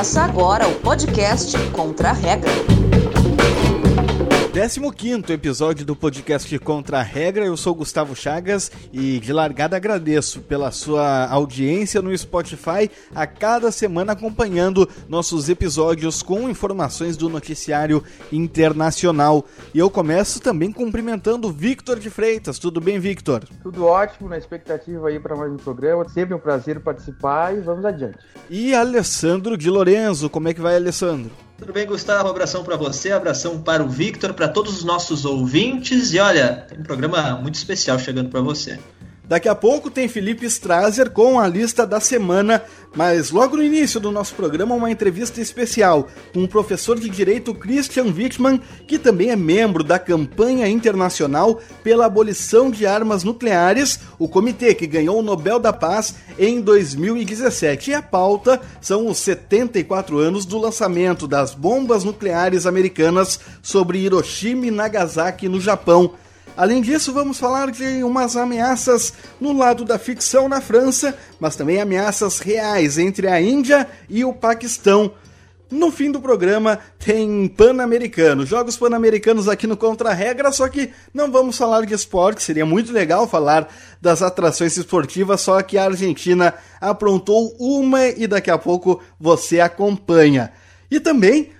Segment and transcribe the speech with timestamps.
[0.00, 2.50] Começa agora o podcast Contra a Regra.
[4.52, 7.44] 15 episódio do podcast Contra a Regra.
[7.44, 13.70] Eu sou Gustavo Chagas e de largada agradeço pela sua audiência no Spotify a cada
[13.70, 18.02] semana acompanhando nossos episódios com informações do noticiário
[18.32, 19.46] internacional.
[19.72, 22.58] E eu começo também cumprimentando Victor de Freitas.
[22.58, 23.44] Tudo bem, Victor?
[23.62, 26.08] Tudo ótimo, na expectativa aí para mais um programa.
[26.08, 28.18] Sempre um prazer participar e vamos adiante.
[28.50, 31.30] E Alessandro de Lorenzo, como é que vai, Alessandro?
[31.60, 32.26] Tudo bem, Gustavo?
[32.26, 36.14] Abração para você, abração para o Victor, para todos os nossos ouvintes.
[36.14, 38.78] E olha, tem um programa muito especial chegando para você.
[39.30, 42.64] Daqui a pouco tem Felipe Strazer com a lista da semana,
[42.96, 47.54] mas logo no início do nosso programa uma entrevista especial com o professor de direito
[47.54, 54.28] Christian Wittmann, que também é membro da campanha internacional pela abolição de armas nucleares, o
[54.28, 57.92] comitê que ganhou o Nobel da Paz em 2017.
[57.92, 64.66] E a pauta são os 74 anos do lançamento das bombas nucleares americanas sobre Hiroshima
[64.66, 66.14] e Nagasaki no Japão.
[66.60, 71.80] Além disso, vamos falar de umas ameaças no lado da ficção na França, mas também
[71.80, 75.14] ameaças reais entre a Índia e o Paquistão.
[75.70, 81.56] No fim do programa tem Pan-Americano, jogos pan-americanos aqui no Contra-Regra, só que não vamos
[81.56, 83.66] falar de esporte, seria muito legal falar
[83.98, 90.52] das atrações esportivas, só que a Argentina aprontou uma e daqui a pouco você acompanha.
[90.90, 91.52] E também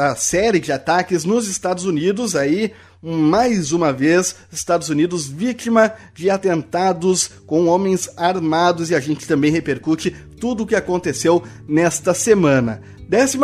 [0.00, 2.72] a série de ataques nos Estados Unidos, aí
[3.04, 9.50] mais uma vez, Estados Unidos vítima de atentados com homens armados e a gente também
[9.50, 10.10] repercute
[10.40, 12.80] tudo o que aconteceu nesta semana.
[13.06, 13.38] 15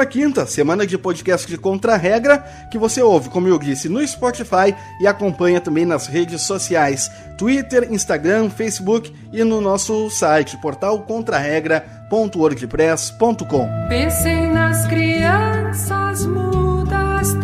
[0.46, 2.38] semana de podcast de Contra-Regra,
[2.70, 7.92] que você ouve, como eu disse, no Spotify e acompanha também nas redes sociais: Twitter,
[7.92, 13.68] Instagram, Facebook e no nosso site, portal contraregra.wordpress.com.
[13.88, 17.34] Pensem nas crianças mudas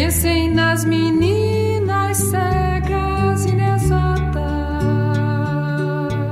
[0.00, 4.40] Pensem nas meninas cegas inexatas.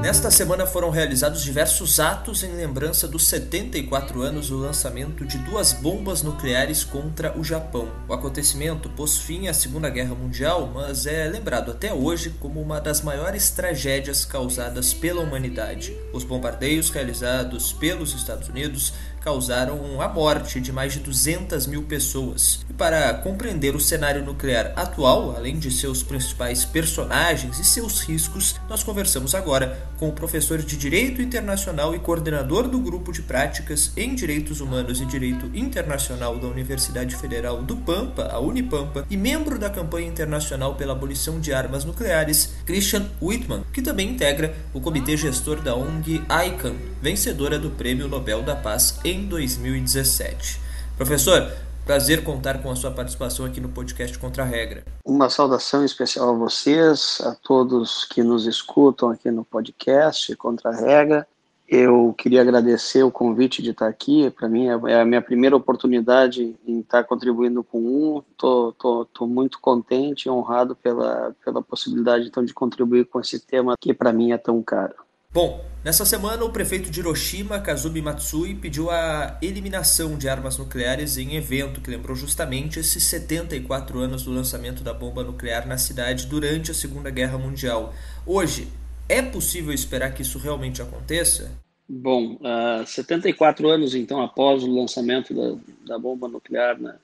[0.03, 5.75] Nesta semana foram realizados diversos atos em lembrança dos 74 anos do lançamento de duas
[5.75, 7.91] bombas nucleares contra o Japão.
[8.09, 12.81] O acontecimento pôs fim à Segunda Guerra Mundial, mas é lembrado até hoje como uma
[12.81, 15.95] das maiores tragédias causadas pela humanidade.
[16.11, 22.65] Os bombardeios realizados pelos Estados Unidos causaram a morte de mais de 200 mil pessoas.
[22.69, 28.56] E para compreender o cenário nuclear atual, além de seus principais personagens e seus riscos,
[28.69, 33.93] nós conversamos agora com o professor de Direito Internacional e coordenador do grupo de práticas
[33.97, 39.59] em Direitos Humanos e Direito Internacional da Universidade Federal do Pampa, a Unipampa, e membro
[39.59, 45.17] da campanha internacional pela abolição de armas nucleares, Christian Wittmann, que também integra o comitê
[45.17, 50.61] gestor da ONG ICANN, vencedora do Prêmio Nobel da Paz em 2017.
[50.97, 51.51] Professor,
[51.87, 54.85] prazer contar com a sua participação aqui no podcast Contra a Regra.
[55.03, 60.75] Uma saudação especial a vocês, a todos que nos escutam aqui no podcast Contra a
[60.75, 61.27] Regra.
[61.67, 64.31] Eu queria agradecer o convite de estar aqui.
[64.31, 68.23] Para mim é a minha primeira oportunidade em estar contribuindo com um.
[68.37, 73.41] Tô, tô, tô muito contente e honrado pela, pela possibilidade então de contribuir com esse
[73.41, 75.08] tema que para mim é tão caro.
[75.31, 81.19] Bom, nessa semana o prefeito de Hiroshima, Kazumi Matsui, pediu a eliminação de armas nucleares
[81.19, 86.27] em evento que lembrou justamente esses 74 anos do lançamento da bomba nuclear na cidade
[86.27, 87.93] durante a Segunda Guerra Mundial.
[88.27, 88.69] Hoje,
[89.06, 91.53] é possível esperar que isso realmente aconteça?
[91.87, 96.97] Bom, uh, 74 anos então após o lançamento da, da bomba nuclear, né,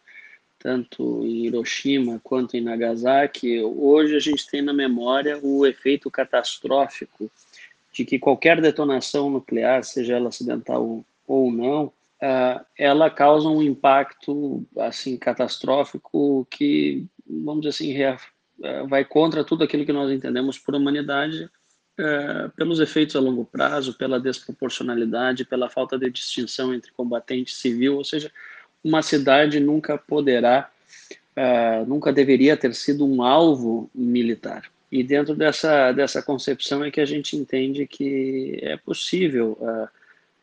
[0.58, 7.30] tanto em Hiroshima quanto em Nagasaki, hoje a gente tem na memória o efeito catastrófico
[7.94, 14.66] de que qualquer detonação nuclear, seja ela acidental ou não, uh, ela causa um impacto
[14.76, 20.74] assim catastrófico que, vamos dizer assim, uh, vai contra tudo aquilo que nós entendemos por
[20.74, 27.52] humanidade, uh, pelos efeitos a longo prazo, pela desproporcionalidade, pela falta de distinção entre combatente
[27.52, 28.30] e civil, ou seja,
[28.82, 30.70] uma cidade nunca poderá,
[31.86, 34.70] nunca deveria ter sido um alvo militar.
[34.94, 39.88] E dentro dessa, dessa concepção é que a gente entende que é possível uh,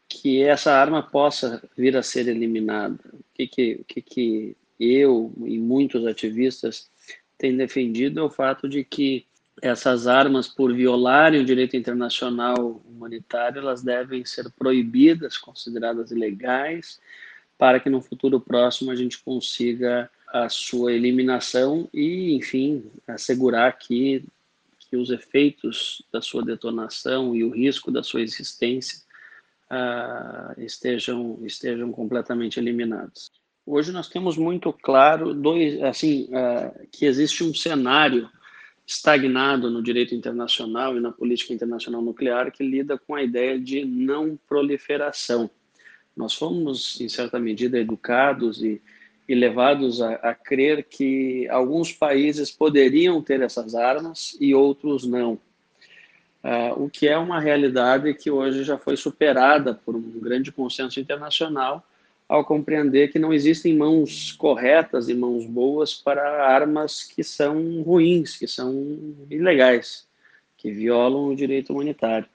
[0.10, 3.00] que essa arma possa vir a ser eliminada.
[3.14, 6.92] O que, que, o que, que eu e muitos ativistas
[7.38, 9.26] têm defendido é o fato de que
[9.62, 17.00] essas armas, por violarem o direito internacional humanitário, elas devem ser proibidas, consideradas ilegais,
[17.58, 24.26] para que no futuro próximo a gente consiga a sua eliminação e, enfim, assegurar que
[24.92, 29.00] que os efeitos da sua detonação e o risco da sua existência
[29.72, 33.32] uh, estejam, estejam completamente eliminados.
[33.66, 38.30] Hoje nós temos muito claro dois, assim, uh, que existe um cenário
[38.86, 43.86] estagnado no direito internacional e na política internacional nuclear que lida com a ideia de
[43.86, 45.50] não proliferação.
[46.18, 48.82] Nós fomos, em certa medida, educados e,
[49.32, 55.40] e levados a, a crer que alguns países poderiam ter essas armas e outros não.
[56.44, 61.00] Uh, o que é uma realidade que hoje já foi superada por um grande consenso
[61.00, 61.82] internacional
[62.28, 68.36] ao compreender que não existem mãos corretas e mãos boas para armas que são ruins,
[68.36, 70.06] que são ilegais,
[70.58, 72.28] que violam o direito humanitário.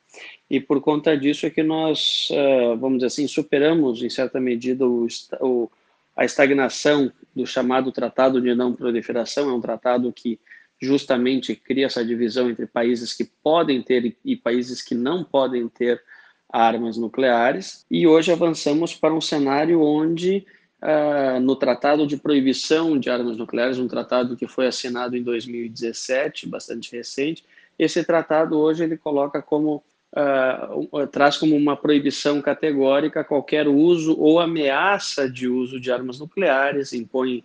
[0.49, 4.87] E por conta disso é que nós, uh, vamos dizer assim, superamos em certa medida
[4.87, 5.07] o,
[5.43, 5.71] o,
[6.17, 10.41] a estagnação do chamado Tratado de Não Proliferação, é um tratado que
[10.81, 16.03] justamente cria essa divisão entre países que podem ter e países que não podem ter
[16.49, 17.85] armas nucleares.
[17.91, 20.47] E hoje avançamos para um cenário onde,
[20.83, 26.49] uh, no Tratado de Proibição de Armas Nucleares, um tratado que foi assinado em 2017,
[26.49, 27.45] bastante recente,
[27.79, 34.41] esse tratado hoje ele coloca como Uh, traz como uma proibição categórica qualquer uso ou
[34.41, 37.45] ameaça de uso de armas nucleares, impõe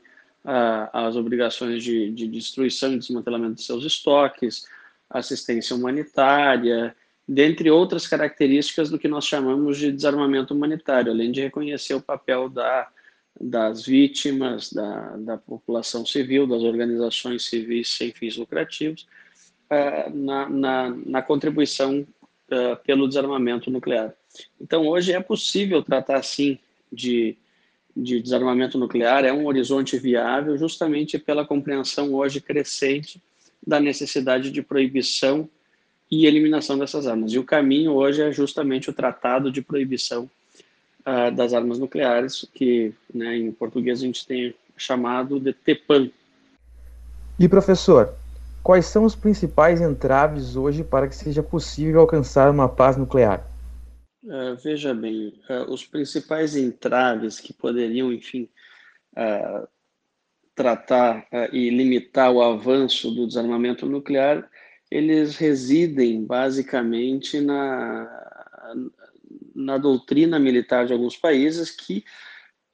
[0.91, 4.67] as obrigações de, de destruição e desmantelamento de seus estoques,
[5.09, 6.95] assistência humanitária,
[7.27, 12.49] dentre outras características do que nós chamamos de desarmamento humanitário, além de reconhecer o papel
[12.49, 12.89] da,
[13.39, 19.07] das vítimas, da, da população civil, das organizações civis sem fins lucrativos,
[19.71, 22.05] uh, na, na, na, contribuição
[22.51, 24.13] uh, pelo desarmamento nuclear.
[24.59, 26.57] Então, hoje é possível tratar, assim,
[26.92, 27.38] de
[27.95, 33.21] de desarmamento nuclear é um horizonte viável justamente pela compreensão hoje crescente
[33.65, 35.48] da necessidade de proibição
[36.09, 37.31] e eliminação dessas armas.
[37.31, 40.30] E o caminho hoje é justamente o Tratado de Proibição
[41.01, 46.09] uh, das Armas Nucleares, que né, em português a gente tem chamado de TEPAN.
[47.39, 48.13] E professor,
[48.63, 53.45] quais são os principais entraves hoje para que seja possível alcançar uma paz nuclear?
[54.23, 58.47] Uh, veja bem, uh, os principais entraves que poderiam, enfim,
[59.17, 59.67] uh,
[60.53, 64.47] tratar e limitar o avanço do desarmamento nuclear,
[64.91, 68.85] eles residem basicamente na,
[69.55, 72.03] na doutrina militar de alguns países que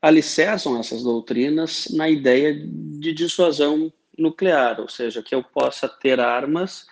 [0.01, 6.86] alicerçam essas doutrinas na ideia de dissuasão nuclear, ou seja, que eu possa ter armas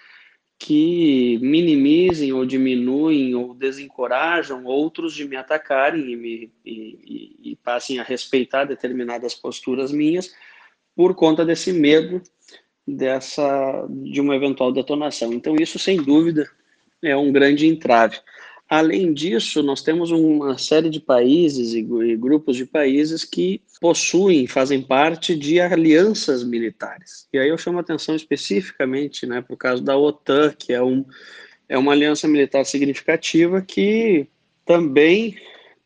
[0.58, 6.72] que minimizem ou diminuem ou desencorajam outros de me atacarem e, me, e,
[7.44, 10.34] e, e passem a respeitar determinadas posturas minhas
[10.96, 12.22] por conta desse medo
[12.88, 15.34] dessa de uma eventual detonação.
[15.34, 16.50] Então isso sem dúvida
[17.04, 18.18] é um grande entrave.
[18.68, 21.84] Além disso, nós temos uma série de países e,
[22.16, 27.28] grupos de países que possuem, fazem parte de alianças militares.
[27.32, 31.06] E aí eu chamo atenção especificamente né, para o caso da OTAN, que é, um,
[31.70, 34.28] é uma aliança militar significativa que
[34.66, 35.38] também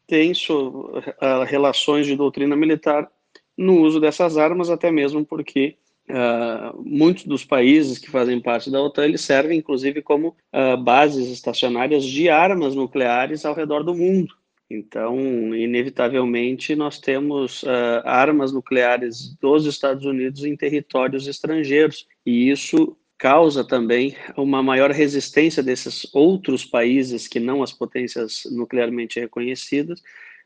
[0.07, 3.11] tem so, uh, relações de doutrina militar
[3.57, 5.75] no uso dessas armas, até mesmo porque
[6.09, 11.29] Uh, muitos dos países que fazem parte da OTAN eles servem inclusive como uh, bases
[11.29, 14.33] estacionárias de armas nucleares ao redor do mundo.
[14.71, 15.17] Então,
[15.55, 23.63] inevitavelmente, nós temos uh, armas nucleares dos Estados Unidos em territórios estrangeiros, e isso causa
[23.63, 30.01] também uma maior resistência desses outros países que não as potências nuclearmente reconhecidas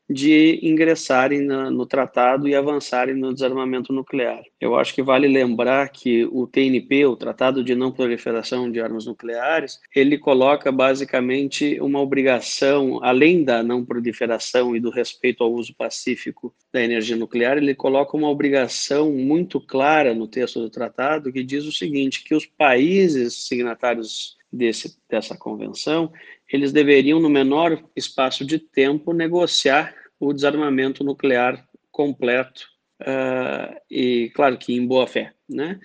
[0.10, 4.44] de ingressarem na, no tratado e avançarem no desarmamento nuclear.
[4.60, 9.06] Eu acho que vale lembrar que o TNP, o Tratado de Não Proliferação de Armas
[9.06, 15.74] Nucleares, ele coloca basicamente uma obrigação, além da não proliferação e do respeito ao uso
[15.76, 21.44] pacífico da energia nuclear, ele coloca uma obrigação muito clara no texto do tratado que
[21.44, 26.12] diz o seguinte, que os países signatários desse, dessa convenção,
[26.54, 32.68] eles deveriam, no menor espaço de tempo, negociar o desarmamento nuclear completo
[33.02, 35.80] uh, e, claro, que em boa fé, né?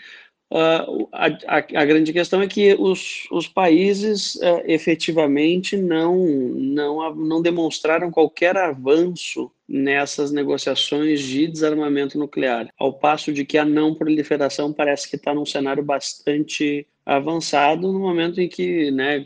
[0.50, 7.14] Uh, a, a, a, grande questão é que os, os países uh, efetivamente não, não,
[7.14, 13.94] não demonstraram qualquer avanço nessas negociações de desarmamento nuclear, ao passo de que a não
[13.94, 19.24] proliferação parece que está num cenário bastante avançado no momento em que né,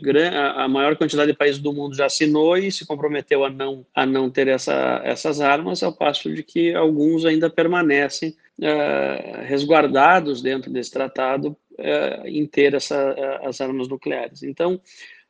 [0.55, 4.05] a maior quantidade de países do mundo já assinou e se comprometeu a não, a
[4.05, 10.71] não ter essa, essas armas, ao passo de que alguns ainda permanecem uh, resguardados dentro
[10.71, 14.43] desse tratado uh, em ter essa, uh, as armas nucleares.
[14.43, 14.79] Então,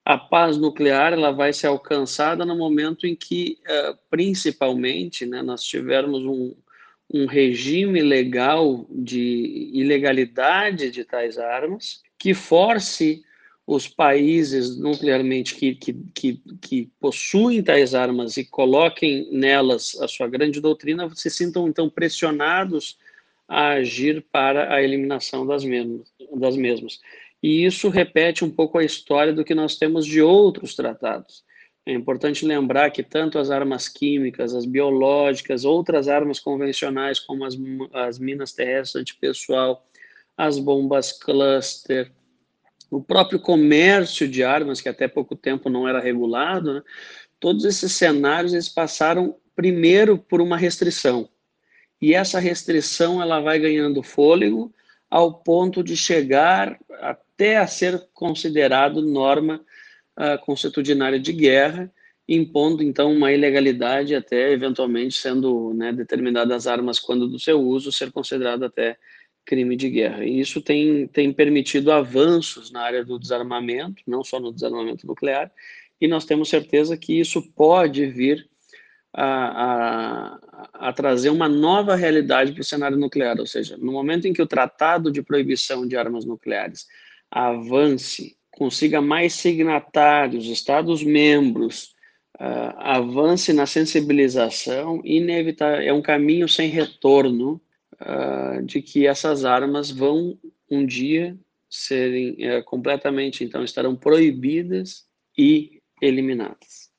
[0.05, 3.57] a paz nuclear ela vai ser alcançada no momento em que,
[4.09, 6.53] principalmente, né, nós tivermos um,
[7.13, 13.23] um regime legal de ilegalidade de tais armas que force
[13.65, 20.27] os países nuclearmente que, que, que, que, possuem tais armas e coloquem nelas a sua
[20.27, 22.97] grande doutrina se sintam então pressionados
[23.47, 26.99] a agir para a eliminação das mesmas, das mesmas.
[27.41, 31.43] E isso repete um pouco a história do que nós temos de outros tratados.
[31.85, 37.57] É importante lembrar que tanto as armas químicas, as biológicas, outras armas convencionais, como as,
[37.93, 39.85] as minas terrestres antipessoal,
[40.37, 42.09] as bombas cluster,
[42.89, 46.81] o próprio comércio de armas, que até pouco tempo não era regulado, né?
[47.39, 51.27] todos esses cenários eles passaram primeiro por uma restrição.
[52.03, 54.73] E essa restrição ela vai ganhando fôlego
[55.09, 59.65] ao ponto de chegar até a ser considerado norma
[60.19, 61.89] uh, de guerra,
[62.27, 68.11] impondo então uma ilegalidade até eventualmente sendo né, determinadas armas quando do seu uso ser
[68.11, 68.97] considerado até
[69.45, 70.25] crime de guerra.
[70.25, 75.49] E isso tem, tem permitido avanços na área do desarmamento, não só no desarmamento nuclear,
[76.01, 78.45] e nós temos certeza que isso pode vir
[79.13, 80.39] a,
[80.73, 84.33] a, a trazer uma nova realidade para o cenário nuclear, ou seja, no momento em
[84.33, 86.87] que o Tratado de Proibição de Armas Nucleares
[87.29, 91.93] avance, consiga mais signatários, Estados-membros,
[92.39, 97.61] uh, avance na sensibilização, inevitável, é um caminho sem retorno
[97.93, 100.37] uh, de que essas armas vão
[100.69, 101.37] um dia
[101.69, 105.05] serem uh, completamente, então, estarão proibidas
[105.35, 106.92] e eliminadas.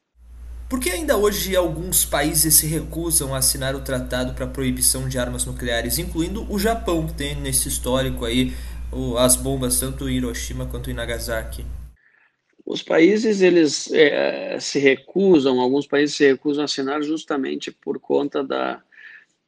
[0.68, 5.18] Por que ainda hoje alguns países se recusam a assinar o tratado para proibição de
[5.18, 8.52] armas nucleares, incluindo o Japão, que tem nesse histórico aí
[9.18, 11.64] as bombas tanto em Hiroshima quanto em Nagasaki?
[12.64, 18.42] Os países eles é, se recusam, alguns países se recusam a assinar justamente por conta
[18.42, 18.83] da,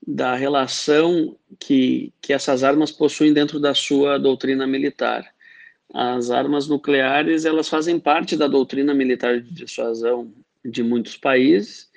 [0.07, 5.25] da relação que, que essas armas possuem dentro da sua doutrina militar.
[5.95, 10.31] As armas nucleares, elas fazem parte da doutrina militar de dissuasão
[10.71, 11.89] de muitos países,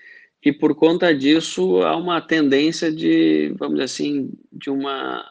[0.44, 5.26] e por conta disso há uma tendência de, vamos dizer assim, de uma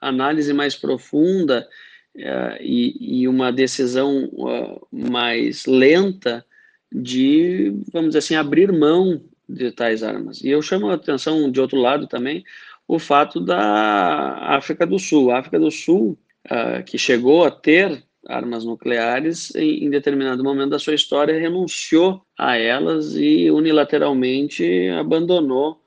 [0.00, 1.68] análise mais profunda
[2.16, 6.44] uh, e, e, uma decisão uh, mais lenta
[6.90, 10.42] de, vamos dizer assim, abrir mão de tais armas.
[10.42, 12.44] E eu chamo a atenção de outro lado também
[12.86, 15.30] o fato da África do Sul.
[15.30, 20.70] A África do Sul, uh, que chegou a ter armas nucleares, em, em, determinado momento
[20.70, 25.80] da sua história renunciou a elas e unilateralmente abandonou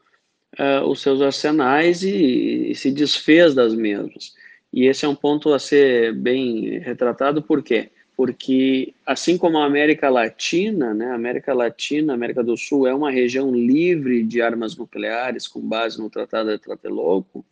[0.60, 4.33] uh, os seus arsenais e, e, se desfez das mesmas.
[4.74, 7.91] E esse é um ponto a ser bem retratado, por quê?
[8.21, 12.93] porque assim como a América Latina, né, a América Latina, a América do Sul é
[12.93, 17.43] uma região livre de armas nucleares com base no Tratado de Tlatelolco,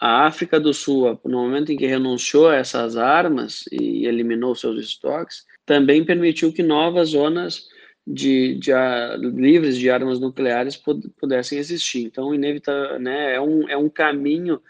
[0.00, 4.82] a África do Sul, no momento em que renunciou a essas armas e eliminou seus
[4.82, 7.68] estoques, também permitiu que novas zonas
[8.06, 8.72] de, de
[9.18, 10.80] livres de armas nucleares
[11.20, 12.02] pudessem existir.
[12.02, 14.60] Então, inevitável, né, é um, é um caminho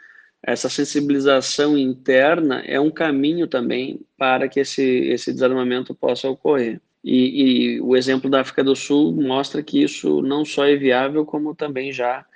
[0.42, 6.80] essa sensibilização interna é um caminho também para que esse, esse desarmamento possa ocorrer.
[7.04, 11.24] E, e, o exemplo da África do Sul mostra que isso não só é viável,
[11.24, 12.26] como também já,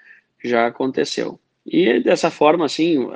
[0.42, 1.38] já aconteceu.
[1.66, 3.09] E dessa forma, assim,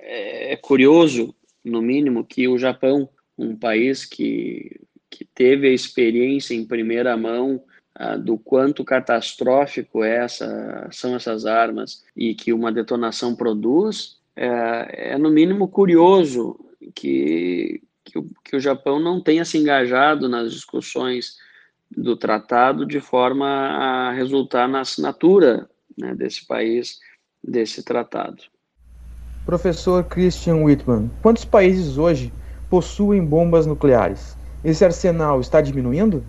[0.00, 6.54] é, é curioso, no mínimo, que o Japão, um país que, que teve a experiência
[6.54, 7.62] em primeira mão
[7.94, 15.12] ah, do quanto catastrófico é essa, são essas armas e que uma detonação produz, é,
[15.12, 16.58] é no mínimo curioso
[16.94, 21.36] que, que o, que, o, Japão não tenha se engajado nas discussões
[21.94, 27.00] do tratado de forma a resultar na assinatura né, desse país
[27.42, 28.42] desse tratado.
[29.44, 32.32] Professor Christian Whitman, quantos países hoje
[32.68, 34.36] possuem bombas nucleares?
[34.64, 36.24] Esse arsenal está diminuindo?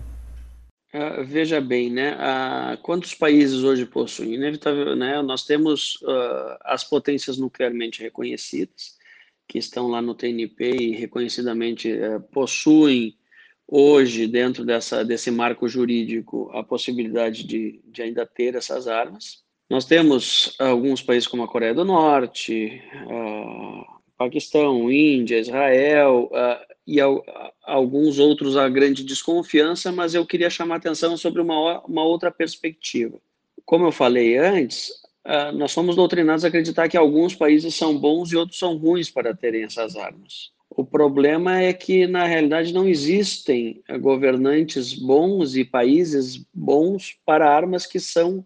[0.94, 2.14] Uh, veja bem, né?
[2.14, 4.34] Uh, quantos países hoje possuem?
[4.34, 5.22] Inevitável, né?
[5.22, 8.98] Nós temos uh, as potências nuclearmente reconhecidas,
[9.48, 13.18] que estão lá no TNP e reconhecidamente eh, possuem
[13.66, 19.42] hoje, dentro dessa, desse marco jurídico, a possibilidade de, de ainda ter essas armas.
[19.72, 22.82] Nós temos alguns países como a Coreia do Norte,
[24.18, 26.30] Paquistão, Índia, Israel,
[26.86, 26.98] e
[27.62, 32.30] alguns outros a grande desconfiança, mas eu queria chamar a atenção sobre uma, uma outra
[32.30, 33.18] perspectiva.
[33.64, 34.90] Como eu falei antes,
[35.54, 39.34] nós somos doutrinados a acreditar que alguns países são bons e outros são ruins para
[39.34, 40.50] terem essas armas.
[40.68, 47.86] O problema é que, na realidade, não existem governantes bons e países bons para armas
[47.86, 48.44] que são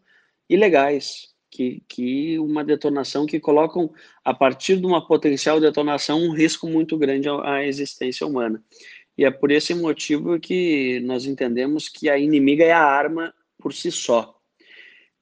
[0.49, 3.91] ilegais, que, que uma detonação que colocam,
[4.25, 8.63] a partir de uma potencial detonação, um risco muito grande à, existência humana.
[9.17, 13.73] E é por esse motivo que nós entendemos que a inimiga é a arma por
[13.73, 14.39] si só.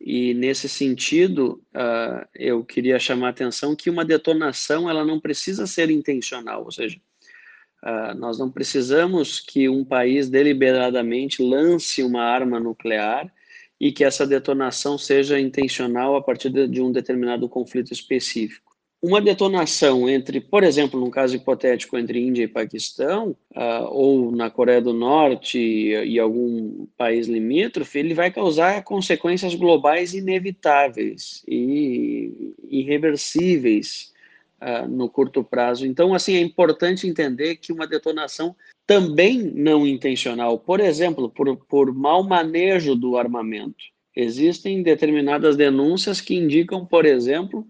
[0.01, 5.67] E nesse sentido, uh, eu queria chamar a atenção que uma detonação ela não precisa
[5.67, 6.99] ser intencional, ou seja,
[7.83, 13.33] uh, nós não precisamos que um país deliberadamente lance uma arma nuclear
[13.81, 20.09] e que essa detonação seja intencional a partir de, um determinado conflito específico uma detonação
[20.09, 24.95] entre, por exemplo, num caso hipotético entre Índia e Paquistão, uh, ou na Coreia do
[24.95, 34.11] Norte e, e, algum país limítrofe, ele vai causar consequências globais inevitáveis e irreversíveis
[34.63, 35.87] uh, no curto prazo.
[35.87, 41.95] Então, assim, é importante entender que uma detonação também não intencional, por exemplo, por, por
[41.95, 43.83] mau manejo do armamento,
[44.15, 47.67] existem determinadas denúncias que indicam, por exemplo,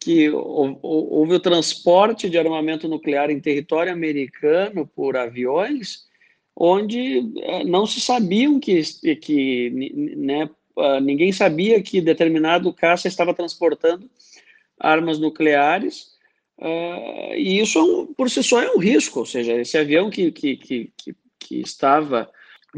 [0.00, 6.06] que houve o transporte de armamento nuclear em território americano por aviões,
[6.54, 8.82] onde eh, não se sabiam que,
[9.16, 9.70] que
[10.16, 14.10] né, ah, ninguém sabia que determinado caça estava transportando
[14.78, 16.13] armas nucleares,
[16.58, 20.30] uh, e isso é por si só é um risco, ou seja, esse avião que,
[20.30, 20.92] que, que,
[21.38, 22.30] que estava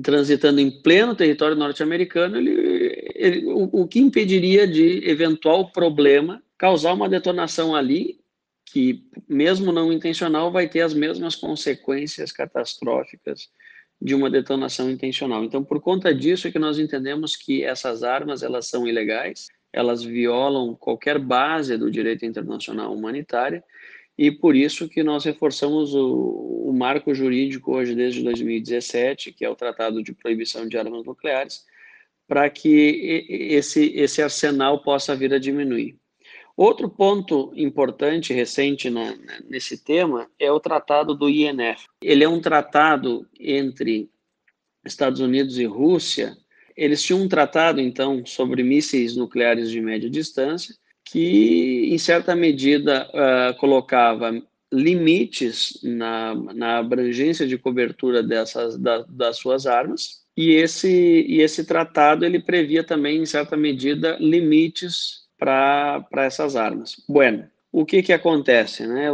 [0.02, 6.92] transitando em pleno território norte-americano, ele, ele, o, o que impediria de eventual problema causar
[6.92, 8.18] uma detonação ali
[8.66, 13.48] que, mesmo não intencional, vai ter as mesmas consequências catastróficas
[14.00, 15.44] de uma detonação intencional.
[15.44, 20.02] Então, por conta disso é que nós entendemos que essas armas elas são ilegais, elas
[20.02, 23.62] violam qualquer base do direito internacional humanitário
[24.18, 29.50] e por isso que nós reforçamos o, o marco jurídico hoje desde 2017, que é
[29.50, 31.66] o Tratado de Proibição de Armas Nucleares,
[32.26, 35.96] para que esse, esse arsenal possa vir a diminuir.
[36.56, 41.84] Outro ponto importante recente na, nesse tema é o tratado do INF.
[42.00, 44.10] Ele é um tratado entre
[44.82, 46.34] Estados Unidos e Rússia.
[46.76, 53.08] Eles tinham um tratado, então, sobre mísseis nucleares de média distância, que, em certa medida,
[53.08, 60.24] uh, colocava limites na, na abrangência de cobertura dessas, da, das suas armas.
[60.36, 66.96] E esse, e esse tratado ele previa também, em certa medida, limites para essas armas.
[67.08, 68.86] Bueno, o que, que acontece?
[68.86, 69.08] Né?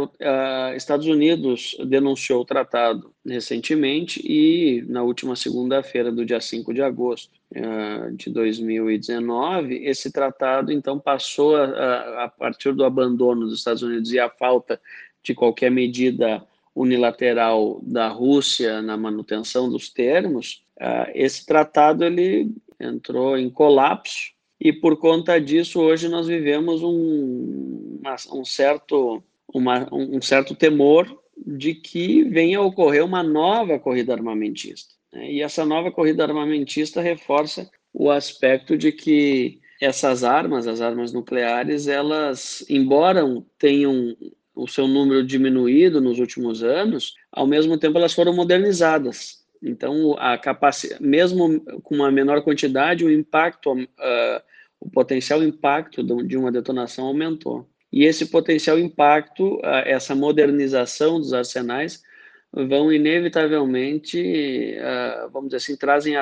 [0.73, 7.33] Estados Unidos denunciou o tratado recentemente e, na última segunda-feira do dia 5 de agosto
[7.53, 14.13] uh, de 2019, esse tratado, então, passou, a, a partir do abandono dos Estados Unidos
[14.13, 14.79] e a falta
[15.21, 16.41] de qualquer medida
[16.73, 22.49] unilateral da Rússia na manutenção dos termos, uh, esse tratado ele
[22.79, 24.31] entrou em colapso
[24.63, 27.99] e por conta disso hoje nós vivemos um,
[28.31, 29.21] um certo
[29.53, 34.93] uma, um certo temor de que venha a ocorrer uma nova corrida armamentista.
[35.11, 35.33] Né?
[35.33, 41.87] E essa nova corrida armamentista reforça o aspecto de que essas armas, as armas nucleares,
[41.87, 43.21] elas, embora
[43.59, 44.15] tenham
[44.55, 49.43] o seu número diminuído nos últimos anos, ao mesmo tempo elas foram modernizadas.
[49.61, 54.52] Então, a capacidade, mesmo com uma menor quantidade, o impacto, uh,
[54.83, 57.69] o potencial impacto de uma detonação aumentou.
[57.89, 62.03] E esse potencial impacto, uh, essa modernização dos arsenais,
[62.51, 66.15] vão inevitavelmente, uh, vamos dizer assim, trazem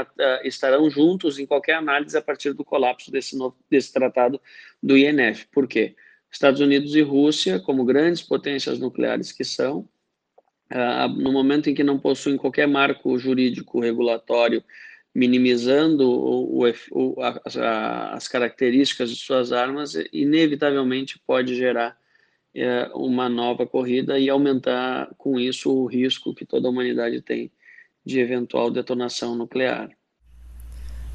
[0.44, 4.40] estarão juntos em qualquer análise a partir do colapso desse, novo, desse tratado
[4.82, 5.48] do INF.
[5.52, 5.96] Por quê?
[6.32, 9.90] Estados Unidos e Rússia, como grandes potências nucleares que são,
[10.72, 14.64] uh, no momento em que não possuem qualquer marco jurídico regulatório
[15.14, 21.98] minimizando o, o, a, a, as características de suas armas, inevitavelmente pode gerar
[22.56, 27.52] é, uma nova corrida e aumentar com isso o risco que toda a humanidade tem
[28.06, 29.90] de eventual detonação nuclear.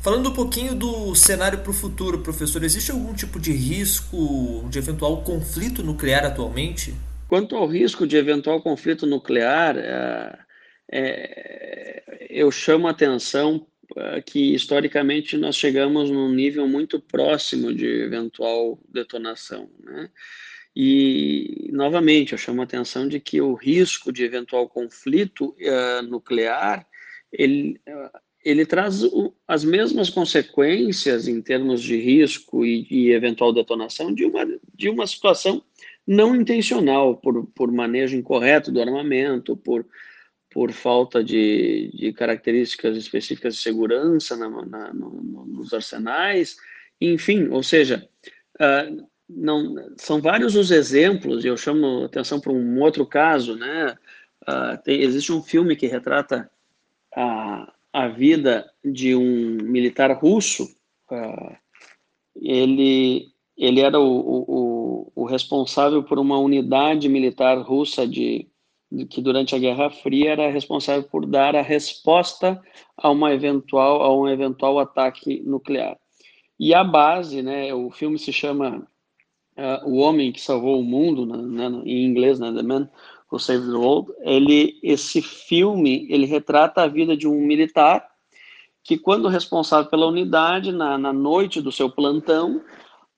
[0.02, 4.78] Falando um pouquinho do cenário para o futuro, professor, existe algum tipo de risco de
[4.78, 6.94] eventual conflito nuclear atualmente?
[7.28, 10.38] Quanto ao risco de eventual conflito nuclear, é,
[10.92, 13.66] é, eu chamo a atenção
[14.25, 19.70] que historicamente nós chegamos num nível muito próximo de eventual detonação.
[19.83, 20.11] Né?
[20.79, 26.87] E, novamente, eu chamo a atenção de que o risco de eventual conflito uh, nuclear,
[27.33, 29.01] ele, uh, ele traz
[29.49, 34.44] as mesmas consequências em termos de risco e, e eventual detonação de uma,
[34.75, 35.62] de uma situação
[36.07, 39.87] não intencional, por, por manejo incorreto do armamento, por,
[40.57, 46.57] por falta de, de características específicas de segurança na, na, no, nos arsenais,
[46.99, 48.09] enfim, ou seja,
[48.59, 53.99] uh, não, são vários os exemplos, e eu chamo atenção para um outro caso, né?
[54.49, 56.51] Uh, tem, existe um filme que retrata
[57.14, 60.75] a, a vida de um militar russo.
[61.11, 61.55] Uh,
[62.35, 68.49] ele, ele era o, o, o, responsável por uma unidade militar russa de,
[69.11, 72.61] que durante a Guerra Fria era responsável por dar a resposta
[72.96, 75.99] a uma eventual a um eventual ataque nuclear.
[76.59, 77.75] E a base, né?
[77.75, 78.87] O filme se chama
[79.59, 82.88] uh, O Homem que Salvou o Mundo, né, né, em inglês, né, The Man
[83.31, 88.07] Who Saved the World, ele, esse filme, ele retrata a vida de um militar
[88.85, 92.62] que, quando responsável pela unidade, na, na noite do seu plantão,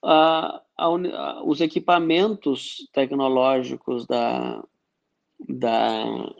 [0.03, 4.63] uh, a, os equipamentos tecnológicos da,
[5.47, 6.33] da,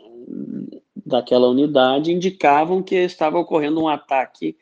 [1.04, 4.56] daquela unidade indicavam que estava ocorrendo um ataque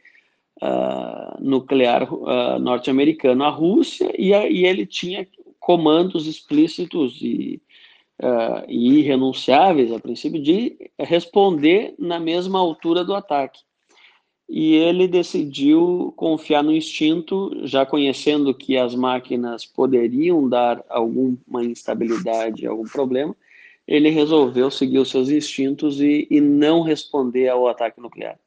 [0.62, 5.26] uh, nuclear uh, norte-americano à Rússia e, a, e, ele tinha
[5.58, 7.60] comandos explícitos e,
[8.22, 13.60] uh, e irrenunciáveis, a princípio, de responder na mesma altura do ataque.
[14.48, 22.66] E ele decidiu confiar no instinto, já conhecendo que as máquinas poderiam dar alguma instabilidade,
[22.66, 23.36] algum problema,
[23.88, 28.38] ele resolveu seguir os seus instintos e, e não responder ao ataque nuclear.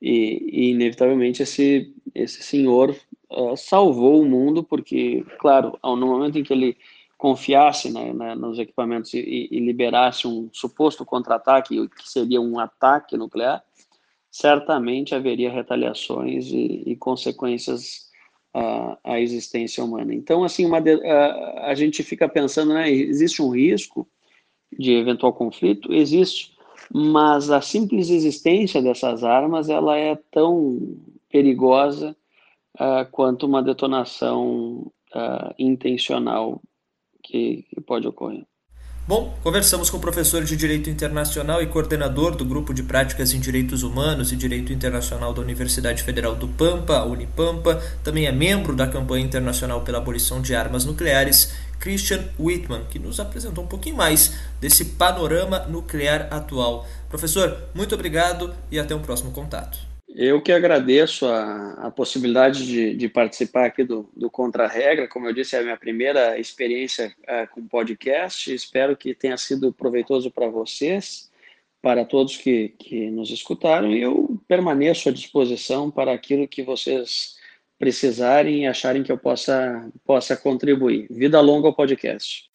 [0.00, 2.90] E, e inevitavelmente esse, esse senhor
[3.30, 6.76] uh, salvou o mundo, porque, claro, no momento em que ele
[7.16, 13.16] confiasse né, né, nos equipamentos e, e, liberasse um suposto contra-ataque, que seria um ataque
[13.16, 13.62] nuclear,
[14.28, 18.10] certamente haveria retaliações e, e consequências
[18.56, 20.12] uh, à existência humana.
[20.12, 24.08] Então, assim, uma de, uh, a gente fica pensando, né, existe um risco
[24.78, 25.92] de eventual conflito?
[25.92, 26.52] Existe
[26.94, 30.78] mas a simples existência dessas armas ela é tão
[31.30, 32.14] perigosa
[32.74, 36.60] uh, quanto uma detonação uh, intencional
[37.22, 38.46] que, que pode ocorrer.
[39.04, 43.40] Bom, conversamos com o professor de Direito Internacional e coordenador do Grupo de Práticas em
[43.40, 48.86] Direitos Humanos e Direito Internacional da Universidade Federal do Pampa, Unipampa, também é membro da
[48.86, 54.34] campanha internacional pela abolição de armas nucleares, Christian Whitman, que nos apresentou um pouquinho mais
[54.60, 56.86] desse panorama nuclear atual.
[57.08, 59.91] Professor, muito obrigado e até um próximo contato.
[60.14, 65.08] Eu que agradeço a, a possibilidade de, de, participar aqui do, do Contra-Regra.
[65.08, 68.52] Como eu disse, é a minha primeira experiência uh, com podcast.
[68.52, 71.30] Espero que tenha sido proveitoso para vocês,
[71.80, 73.90] para todos que, que nos escutaram.
[73.90, 77.36] E eu permaneço à disposição para aquilo que vocês
[77.78, 81.06] precisarem e acharem que eu possa, possa contribuir.
[81.10, 82.50] Vida longa ao podcast.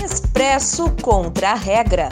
[0.00, 2.08] Expresso Contra-Regra.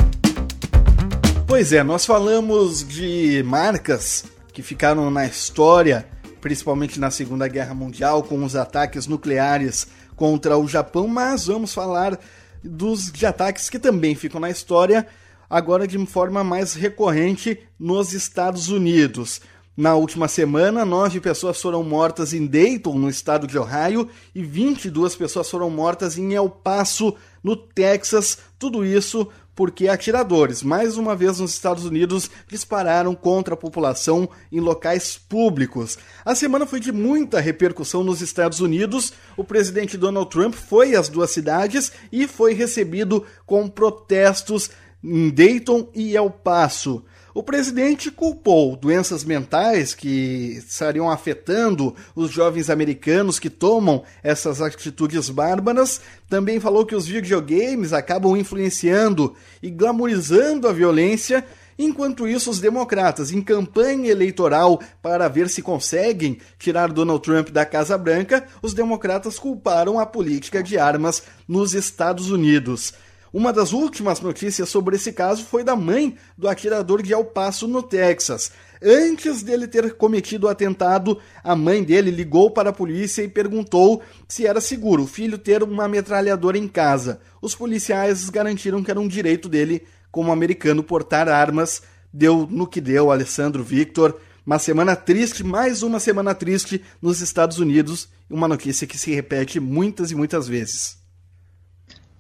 [1.51, 6.09] Pois é, nós falamos de marcas que ficaram na história,
[6.41, 12.21] principalmente na Segunda Guerra Mundial, com os ataques nucleares contra o Japão, mas vamos falar
[12.63, 15.09] dos de ataques que também ficam na história,
[15.51, 19.41] agora de forma mais recorrente nos Estados Unidos.
[19.77, 25.17] Na última semana, nove pessoas foram mortas em Dayton, no estado de Ohio, e 22
[25.17, 28.39] pessoas foram mortas em El Paso, no Texas.
[28.59, 29.27] Tudo isso
[29.61, 35.99] porque atiradores, mais uma vez nos Estados Unidos, dispararam contra a população em locais públicos.
[36.25, 39.13] A semana foi de muita repercussão nos Estados Unidos.
[39.37, 44.71] O presidente Donald Trump foi às duas cidades e foi recebido com protestos
[45.05, 47.05] em Dayton e El Paso.
[47.33, 55.31] O presidente culpou doenças mentais que estariam afetando os jovens americanos que tomam essas atitudes
[55.31, 56.01] bárbaras.
[56.29, 61.45] Também falou que os videogames acabam influenciando e glamorizando a violência.
[61.79, 67.65] Enquanto isso, os democratas, em campanha eleitoral para ver se conseguem tirar Donald Trump da
[67.65, 72.93] Casa Branca, os democratas culparam a política de armas nos Estados Unidos.
[73.33, 77.69] Uma das últimas notícias sobre esse caso foi da mãe do atirador de El Paso,
[77.69, 78.51] no Texas.
[78.83, 84.03] Antes dele ter cometido o atentado, a mãe dele ligou para a polícia e perguntou
[84.27, 87.21] se era seguro o filho ter uma metralhadora em casa.
[87.41, 91.83] Os policiais garantiram que era um direito dele, como americano, portar armas.
[92.13, 94.19] Deu no que deu, Alessandro Victor.
[94.45, 98.09] Uma semana triste, mais uma semana triste nos Estados Unidos.
[98.29, 101.00] Uma notícia que se repete muitas e muitas vezes.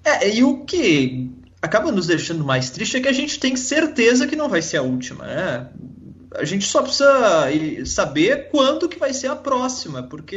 [0.04, 4.26] É, e o que acaba nos deixando mais triste é que a gente tem certeza
[4.26, 5.68] que não vai ser a última, né?
[6.34, 7.48] A gente só precisa
[7.84, 10.36] saber quando que vai ser a próxima, porque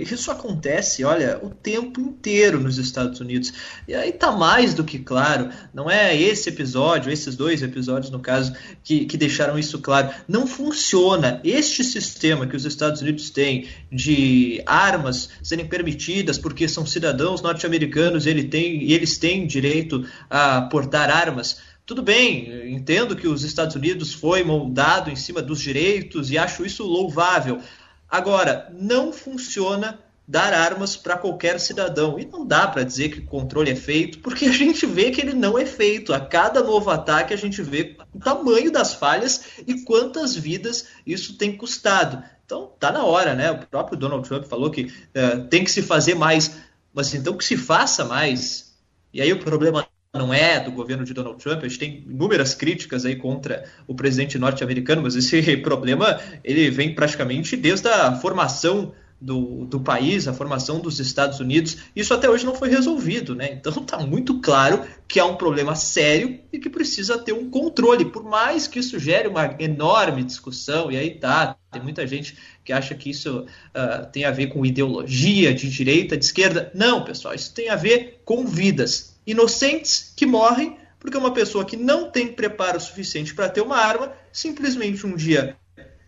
[0.00, 3.52] isso acontece, olha, o tempo inteiro nos Estados Unidos.
[3.86, 8.18] E aí tá mais do que claro, não é esse episódio, esses dois episódios, no
[8.18, 10.10] caso, que, que deixaram isso claro.
[10.26, 11.40] Não funciona.
[11.44, 18.26] Este sistema que os Estados Unidos têm de armas serem permitidas porque são cidadãos norte-americanos
[18.26, 23.42] e ele tem, e eles têm direito a portar armas tudo bem, entendo que os
[23.42, 27.62] Estados Unidos foi moldado em cima dos direitos e acho isso louvável.
[28.06, 29.98] Agora, não funciona
[30.28, 32.20] dar armas para qualquer cidadão.
[32.20, 35.18] E não dá para dizer que o controle é feito, porque a gente vê que
[35.18, 36.12] ele não é feito.
[36.12, 41.38] A cada novo ataque, a gente vê o tamanho das falhas e quantas vidas isso
[41.38, 42.22] tem custado.
[42.44, 43.50] Então, tá na hora, né?
[43.50, 46.58] O próprio Donald Trump falou que uh, tem que se fazer mais,
[46.92, 48.76] mas então que se faça mais.
[49.10, 51.62] E aí o problema não é do governo de Donald Trump.
[51.62, 56.94] A gente tem inúmeras críticas aí contra o presidente norte-americano, mas esse problema ele vem
[56.94, 61.78] praticamente desde a formação do, do país, a formação dos Estados Unidos.
[61.94, 63.52] Isso até hoje não foi resolvido, né?
[63.52, 68.04] Então está muito claro que há um problema sério e que precisa ter um controle,
[68.04, 72.72] por mais que isso gere uma enorme discussão, e aí tá, tem muita gente que
[72.72, 76.70] acha que isso uh, tem a ver com ideologia de direita, de esquerda.
[76.74, 81.76] Não, pessoal, isso tem a ver com vidas inocentes que morrem porque uma pessoa que
[81.76, 85.56] não tem preparo suficiente para ter uma arma simplesmente um dia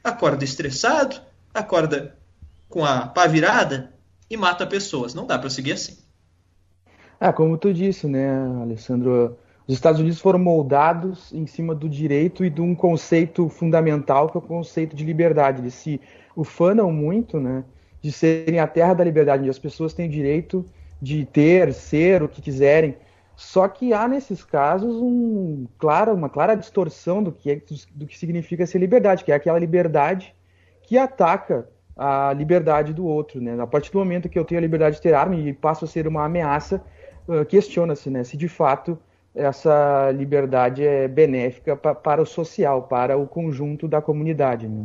[0.02, 1.20] acorda estressado,
[1.54, 2.16] acorda
[2.68, 3.92] com a pá virada
[4.28, 5.14] e mata pessoas.
[5.14, 5.98] Não dá para seguir assim.
[7.20, 8.30] Ah, como tu disse, né,
[8.62, 9.37] Alessandro?
[9.66, 14.37] Os Estados Unidos foram moldados em cima do direito e de um conceito fundamental que
[14.37, 15.61] é o conceito de liberdade.
[15.61, 16.00] Eles se
[16.35, 17.62] ufanam muito, né,
[18.00, 20.64] de serem a terra da liberdade, onde as pessoas têm direito
[21.00, 22.96] de ter, ser o que quiserem.
[23.40, 27.62] Só que há nesses casos um, claro, uma clara distorção do que, é,
[27.94, 30.35] do que significa ser liberdade, que é aquela liberdade
[30.83, 33.40] que ataca a liberdade do outro.
[33.40, 33.59] Né?
[33.59, 35.88] A partir do momento que eu tenho a liberdade de ter arma e passo a
[35.88, 36.85] ser uma ameaça,
[37.48, 38.98] questiona-se né, se de fato
[39.35, 44.68] essa liberdade é benéfica pa para o social, para o conjunto da comunidade.
[44.68, 44.85] Né?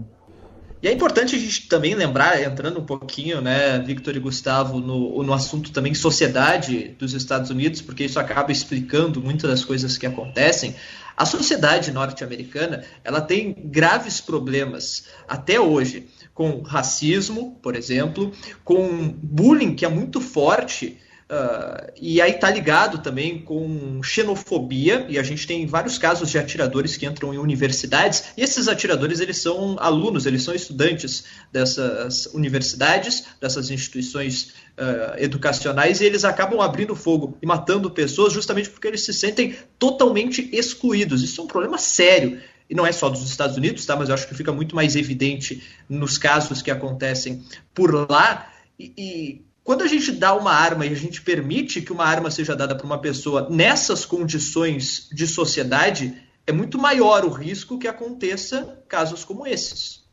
[0.86, 5.24] E é importante a gente também lembrar, entrando um pouquinho, né, Victor e Gustavo, no,
[5.24, 10.06] no assunto também sociedade dos Estados Unidos, porque isso acaba explicando muitas das coisas que
[10.06, 10.76] acontecem.
[11.17, 18.32] A sociedade norte-americana ela tem graves problemas até hoje com racismo, por exemplo,
[18.63, 25.18] com bullying que é muito forte Uh, e aí tá ligado também com xenofobia, e
[25.18, 29.42] a gente tem vários casos de atiradores que entram em universidades, e esses atiradores eles
[29.42, 36.96] são alunos, eles são estudantes dessas universidades, dessas instituições uh, educacionais, e eles acabam abrindo
[36.96, 41.24] fogo e matando pessoas justamente porque eles se sentem totalmente excluídos.
[41.24, 42.40] Isso é um problema sério.
[42.70, 43.96] E não é só dos Estados Unidos, tá?
[43.96, 48.52] Mas eu acho que fica muito mais evidente nos casos que acontecem por lá.
[48.80, 52.30] e, e quando a gente dá uma arma e a gente permite que uma arma
[52.30, 57.88] seja dada para uma pessoa nessas condições de sociedade, é muito maior o risco que
[57.88, 60.04] aconteça casos como esses.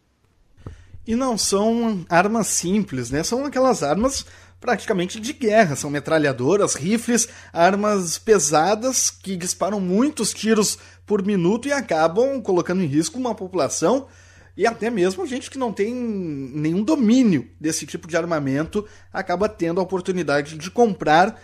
[1.06, 3.22] E não são armas simples, né?
[3.22, 4.24] São aquelas armas
[4.58, 5.76] praticamente de guerra.
[5.76, 12.86] São metralhadoras, rifles, armas pesadas que disparam muitos tiros por minuto e acabam colocando em
[12.86, 14.08] risco uma população
[14.56, 19.80] e até mesmo gente que não tem nenhum domínio desse tipo de armamento acaba tendo
[19.80, 21.40] a oportunidade de comprar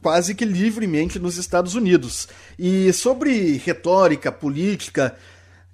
[0.00, 2.28] quase que livremente nos Estados Unidos.
[2.58, 5.16] E sobre retórica, política,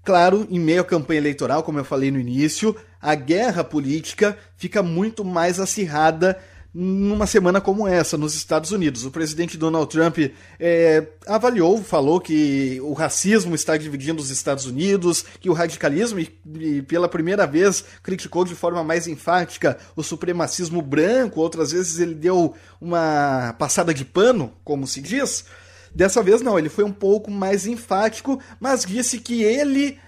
[0.05, 4.83] claro, em meio à campanha eleitoral, como eu falei no início, a guerra política fica
[4.83, 6.39] muito mais acirrada
[6.73, 9.05] numa semana como essa nos Estados Unidos.
[9.05, 10.19] O presidente Donald Trump
[10.59, 16.31] é, avaliou, falou que o racismo está dividindo os Estados Unidos, que o radicalismo, e,
[16.61, 22.15] e, pela primeira vez criticou de forma mais enfática o supremacismo branco, outras vezes ele
[22.15, 25.45] deu uma passada de pano, como se diz.
[25.93, 29.99] Dessa vez não, ele foi um pouco mais enfático, mas disse que ele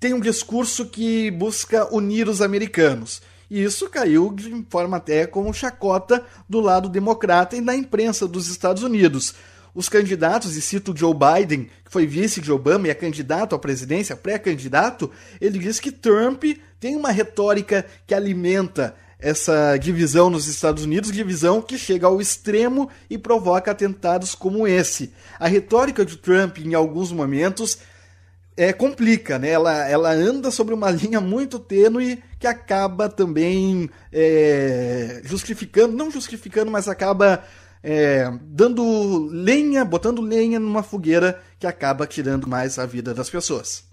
[0.00, 5.52] tem um discurso que busca unir os americanos e isso caiu de forma até como
[5.52, 9.34] chacota do lado democrata e na imprensa dos Estados Unidos.
[9.74, 13.58] Os candidatos, e cito Joe Biden, que foi vice de Obama e é candidato à
[13.58, 16.42] presidência, pré-candidato, ele diz que Trump
[16.80, 22.88] tem uma retórica que alimenta essa divisão nos Estados Unidos, divisão que chega ao extremo
[23.10, 25.12] e provoca atentados como esse.
[25.38, 27.78] A retórica de Trump, em alguns momentos,
[28.58, 29.50] é, complica, né?
[29.50, 36.68] Ela, ela anda sobre uma linha muito tênue que acaba também é, justificando, não justificando,
[36.68, 37.44] mas acaba
[37.82, 43.84] é, dando lenha, botando lenha numa fogueira que acaba tirando mais a vida das pessoas.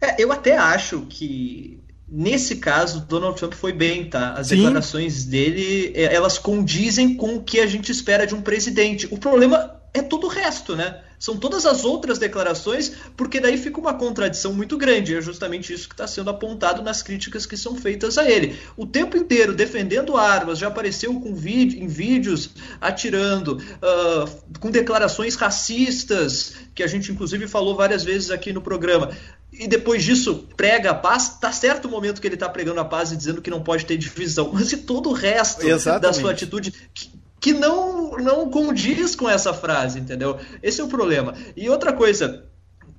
[0.00, 4.34] É, eu até acho que nesse caso Donald Trump foi bem, tá?
[4.34, 4.56] As Sim.
[4.56, 9.08] declarações dele, é, elas condizem com o que a gente espera de um presidente.
[9.10, 11.02] O problema é todo o resto, né?
[11.18, 15.14] São todas as outras declarações, porque daí fica uma contradição muito grande.
[15.14, 18.58] É justamente isso que está sendo apontado nas críticas que são feitas a ele.
[18.76, 22.50] O tempo inteiro defendendo armas, já apareceu com vídeo, em vídeos
[22.80, 29.10] atirando, uh, com declarações racistas, que a gente inclusive falou várias vezes aqui no programa.
[29.52, 32.84] E depois disso prega a paz, tá certo o momento que ele está pregando a
[32.84, 36.02] paz e dizendo que não pode ter divisão, mas e todo o resto Exatamente.
[36.02, 40.38] da sua atitude que, que não, não condiz com essa frase, entendeu?
[40.62, 41.34] Esse é o problema.
[41.56, 42.46] E outra coisa,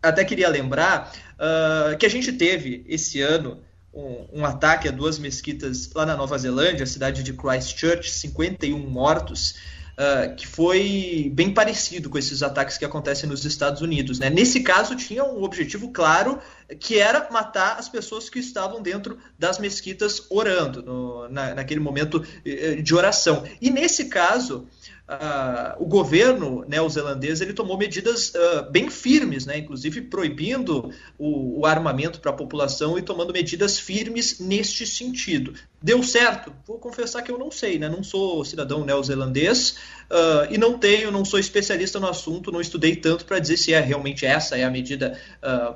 [0.02, 3.60] até queria lembrar uh, que a gente teve esse ano
[3.94, 8.78] um, um, ataque a duas mesquitas lá na Nova Zelândia, a cidade de Christchurch, 51
[8.78, 9.56] mortos
[9.98, 14.20] uh, que foi bem parecido com esses ataques que acontecem nos Estados Unidos.
[14.20, 14.30] Né?
[14.30, 16.40] Nesse caso, tinha um objetivo claro,
[16.80, 22.24] que era matar as pessoas que estavam dentro das mesquitas orando, no, na, naquele momento
[22.46, 23.44] eh, de oração.
[23.62, 24.68] E nesse caso,
[25.08, 31.66] uh, o governo neozelandês ele tomou medidas uh, bem firmes, né, inclusive proibindo o, o
[31.66, 35.54] armamento para a população e tomando medidas firmes neste sentido.
[35.82, 36.52] Deu certo?
[36.66, 37.88] Vou confessar que eu não sei, né?
[37.88, 39.78] não sou cidadão neozelandês
[40.10, 43.74] uh, e não tenho, não sou especialista no assunto, não estudei tanto para dizer se
[43.74, 45.20] é realmente essa é a medida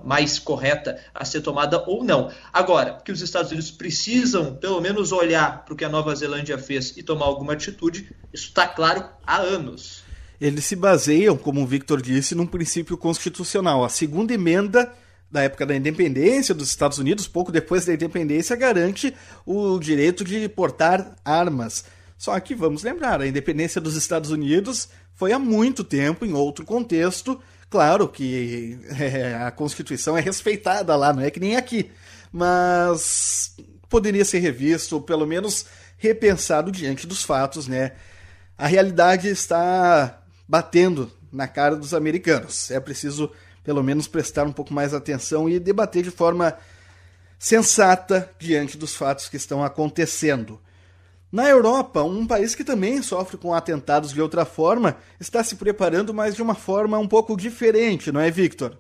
[0.04, 2.32] mais correta a ser tomada ou não.
[2.52, 6.58] Agora, que os Estados Unidos precisam pelo menos olhar para o que a Nova Zelândia
[6.58, 10.04] fez e tomar alguma atitude, isso está claro há anos.
[10.42, 13.86] Eles se baseiam, como o Victor disse, num princípio constitucional.
[13.86, 14.92] A segunda emenda
[15.32, 19.16] da época da independência dos Estados Unidos, pouco depois da independência, garante
[19.46, 21.86] o direito de portar armas.
[22.18, 26.66] Só que vamos lembrar, a independência dos Estados Unidos foi há muito tempo, em outro
[26.66, 27.42] contexto.
[27.70, 31.90] Claro que é, a Constituição é respeitada lá, não é que nem aqui.
[32.32, 33.56] Mas
[33.90, 35.66] poderia ser revisto, ou pelo menos
[35.98, 37.94] repensado diante dos fatos, né?
[38.62, 42.70] a realidade está batendo na cara dos americanos.
[42.70, 43.32] É preciso,
[43.64, 46.56] pelo menos, prestar um pouco mais atenção e debater de forma
[47.38, 50.60] sensata diante dos fatos que estão acontecendo.
[51.32, 56.14] Na Europa, um país que também sofre com atentados de outra forma, está se preparando,
[56.14, 58.78] mas de uma forma um pouco diferente, não é, Victor?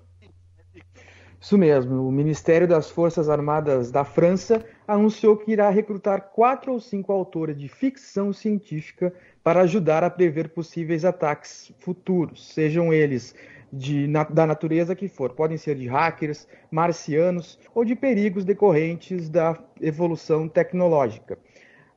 [1.40, 2.08] Isso mesmo.
[2.08, 7.58] O Ministério das Forças Armadas da França anunciou que irá recrutar quatro ou cinco autores
[7.58, 9.12] de ficção científica
[9.44, 13.34] para ajudar a prever possíveis ataques futuros, sejam eles
[13.72, 15.32] de, na, da natureza que for.
[15.32, 21.38] Podem ser de hackers, marcianos ou de perigos decorrentes da evolução tecnológica.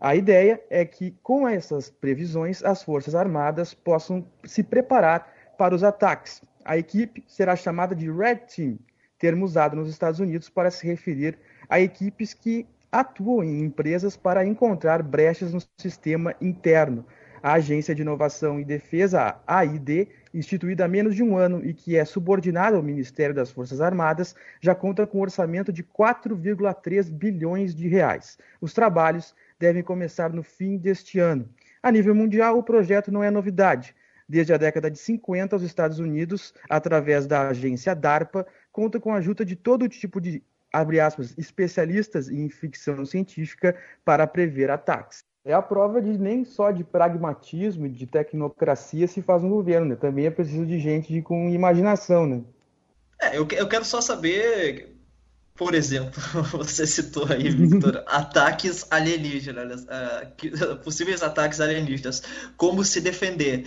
[0.01, 5.83] A ideia é que, com essas previsões, as Forças Armadas possam se preparar para os
[5.83, 6.43] ataques.
[6.65, 8.79] A equipe será chamada de Red Team,
[9.19, 14.45] termo usado nos Estados Unidos para se referir a equipes que atuam em empresas para
[14.45, 17.05] encontrar brechas no sistema interno,
[17.43, 21.73] a Agência de Inovação e Defesa, a AID, instituída há menos de um ano e
[21.73, 27.11] que é subordinada ao Ministério das Forças Armadas, já conta com um orçamento de 4,3
[27.11, 28.37] bilhões de reais.
[28.61, 31.49] Os trabalhos devem começar no fim deste ano.
[31.81, 33.95] A nível mundial, o projeto não é novidade.
[34.29, 39.19] Desde a década de 50, os Estados Unidos, através da agência DARPA, conta com a
[39.19, 40.43] ajuda de todo tipo de,
[40.73, 46.83] aspas, especialistas em ficção científica para prever ataques é a prova de nem só de
[46.83, 49.97] pragmatismo de tecnocracia se faz um governo, né?
[49.97, 52.43] Também é preciso de gente de, com imaginação, né?
[53.21, 54.97] É, eu, eu quero só saber,
[55.55, 56.21] por exemplo,
[56.53, 62.23] você citou aí, Victor, ataques alienígenas, uh, possíveis ataques alienígenas,
[62.57, 63.67] como se defender.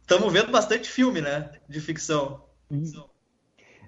[0.00, 2.44] Estamos vendo bastante filme, né, de ficção.
[2.68, 3.09] ficção.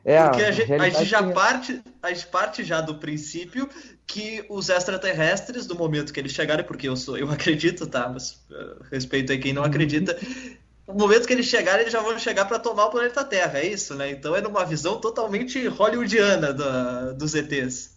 [0.04, 2.96] É, Porque a, a, gente, a gente já é parte, a gente parte já do
[2.96, 3.68] princípio
[4.06, 8.08] que os extraterrestres, do momento que eles chegarem, porque eu sou, eu acredito, tá?
[8.08, 10.18] Mas uh, respeito aí quem não acredita.
[10.88, 13.66] no momento que eles chegarem, eles já vão chegar para tomar o planeta Terra, é
[13.66, 14.10] isso, né?
[14.10, 17.92] Então é numa visão totalmente hollywoodiana do, dos ETs.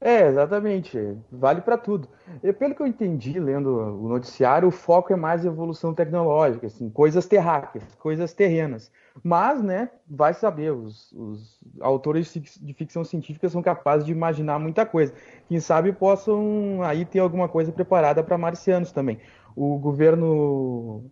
[0.00, 0.98] É, exatamente.
[1.32, 2.08] Vale para tudo.
[2.42, 6.90] E, pelo que eu entendi lendo o noticiário, o foco é mais evolução tecnológica, assim,
[6.90, 8.92] coisas terráqueas, coisas terrenas.
[9.22, 14.84] Mas, né, vai saber, os, os, autores de ficção científica são capazes de imaginar muita
[14.84, 15.14] coisa.
[15.48, 19.18] Quem sabe possam aí ter alguma coisa preparada para marcianos também.
[19.56, 21.04] O governo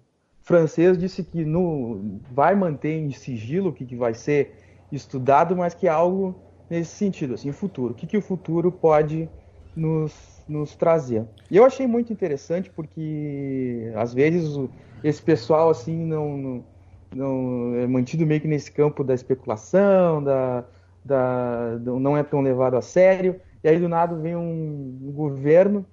[0.43, 4.55] francês disse que no, vai manter em sigilo o que, que vai ser
[4.91, 7.93] estudado, mas que é algo nesse sentido, assim, o futuro.
[7.93, 9.29] O que, que o futuro pode
[9.77, 11.25] nos, nos trazer?
[11.51, 14.59] E eu achei muito interessante porque, às vezes,
[15.05, 16.65] esse pessoal, assim, não,
[17.15, 20.65] não, é mantido meio que nesse campo da especulação, da,
[21.05, 25.85] da, não é tão levado a sério, e aí do nada vem um, governo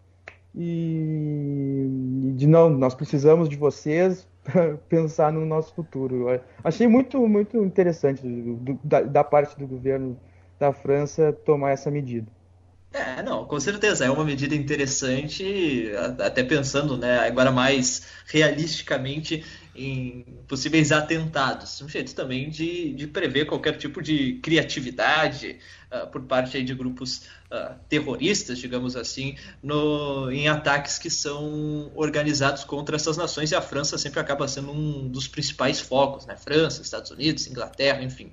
[0.55, 6.27] e, de não, nós precisamos de vocês para pensar no nosso futuro.
[6.63, 10.17] Achei muito, muito interessante do, da, da parte do governo
[10.59, 12.27] da França tomar essa medida.
[12.91, 19.45] É, não, com certeza é uma medida interessante, até pensando, né, agora mais realisticamente
[19.79, 21.81] em possíveis atentados.
[21.81, 25.57] Um jeito também de, de prever qualquer tipo de criatividade
[25.91, 31.91] uh, por parte aí de grupos uh, terroristas, digamos assim, no, em ataques que são
[31.95, 36.35] organizados contra essas nações, e a França sempre acaba sendo um dos principais focos, né?
[36.35, 38.31] França, Estados Unidos, Inglaterra, enfim,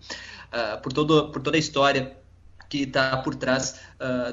[0.52, 2.16] uh, por, todo, por toda a história
[2.68, 3.78] que está por trás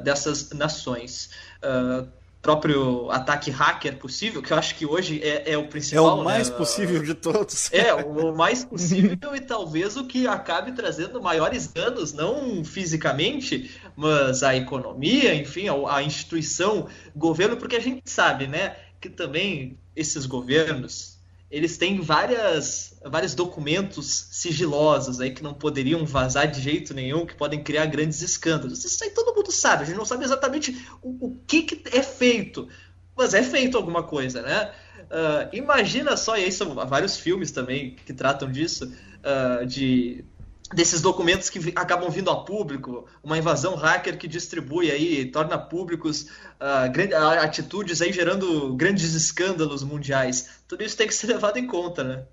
[0.04, 1.30] dessas nações.
[1.62, 2.08] Uh,
[2.44, 6.20] próprio ataque hacker possível, que eu acho que hoje é, é o principal.
[6.20, 6.58] É o mais né?
[6.58, 7.72] possível de todos.
[7.72, 14.44] É, o mais possível e talvez o que acabe trazendo maiores danos, não fisicamente, mas
[14.44, 20.26] a economia, enfim, a, a instituição, governo, porque a gente sabe, né, que também esses
[20.26, 21.18] governos,
[21.54, 27.36] eles têm várias, vários documentos sigilosos aí que não poderiam vazar de jeito nenhum, que
[27.36, 28.84] podem criar grandes escândalos.
[28.84, 32.02] Isso aí todo mundo sabe, a gente não sabe exatamente o, o que, que é
[32.02, 32.68] feito,
[33.16, 34.74] mas é feito alguma coisa, né?
[35.04, 38.92] Uh, imagina só, e aí são vários filmes também que tratam disso,
[39.22, 40.26] uh, de
[40.72, 46.24] desses documentos que acabam vindo a público, uma invasão hacker que distribui aí, torna públicos
[46.60, 50.50] uh, atitudes aí gerando grandes escândalos mundiais.
[50.68, 52.24] Tudo isso tem que ser levado em conta, né?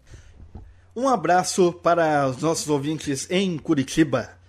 [0.94, 4.39] Um abraço para os nossos ouvintes em Curitiba.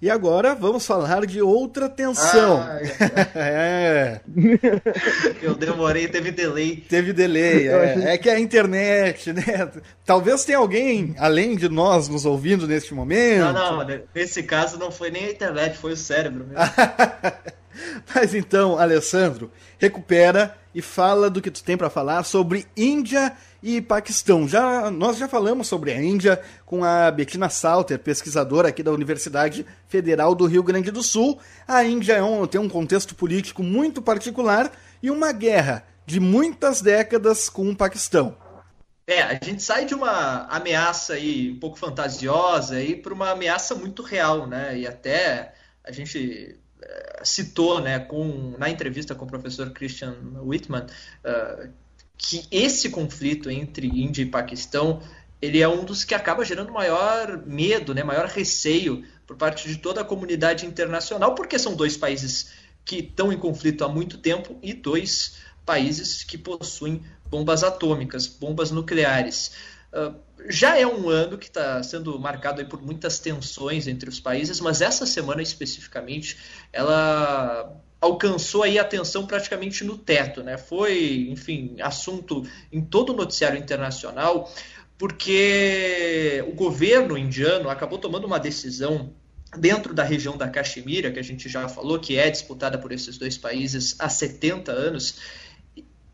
[0.00, 2.60] E agora vamos falar de outra tensão.
[2.60, 2.78] Ah,
[3.34, 4.20] é.
[5.40, 6.76] Eu demorei, teve delay.
[6.76, 7.68] Teve delay.
[7.68, 9.70] É, é, que a internet, né?
[10.04, 13.52] Talvez tenha alguém além de nós nos ouvindo neste momento.
[13.52, 16.62] Não, não, nesse caso não foi nem a internet, foi o cérebro mesmo.
[18.14, 23.80] Mas então, Alessandro, recupera e fala do que tu tem para falar sobre Índia e
[23.80, 24.46] Paquistão.
[24.46, 29.64] Já, nós já falamos sobre a Índia com a Bettina Salter, pesquisadora aqui da Universidade
[29.88, 31.38] Federal do Rio Grande do Sul.
[31.66, 34.70] A Índia é um, tem um contexto político muito particular
[35.02, 38.36] e uma guerra de muitas décadas com o Paquistão.
[39.08, 43.74] É, a gente sai de uma ameaça aí um pouco fantasiosa aí para uma ameaça
[43.74, 44.76] muito real, né?
[44.78, 46.58] E até a gente
[47.22, 50.86] citou, né, com, na entrevista com o professor Christian Whitman,
[51.24, 51.68] uh,
[52.16, 55.02] que esse conflito entre Índia e Paquistão
[55.40, 59.76] ele é um dos que acaba gerando maior medo, né, maior receio por parte de
[59.76, 62.52] toda a comunidade internacional, porque são dois países
[62.84, 68.70] que estão em conflito há muito tempo e dois países que possuem bombas atômicas, bombas
[68.70, 69.52] nucleares.
[69.92, 70.14] Uh,
[70.48, 74.80] já é um ano que está sendo marcado por muitas tensões entre os países, mas
[74.80, 76.36] essa semana especificamente
[76.72, 80.56] ela alcançou aí a atenção praticamente no teto, né?
[80.58, 84.52] Foi, enfim, assunto em todo o noticiário internacional,
[84.98, 89.12] porque o governo indiano acabou tomando uma decisão
[89.58, 93.16] dentro da região da Caxemira, que a gente já falou, que é disputada por esses
[93.16, 95.18] dois países há 70 anos,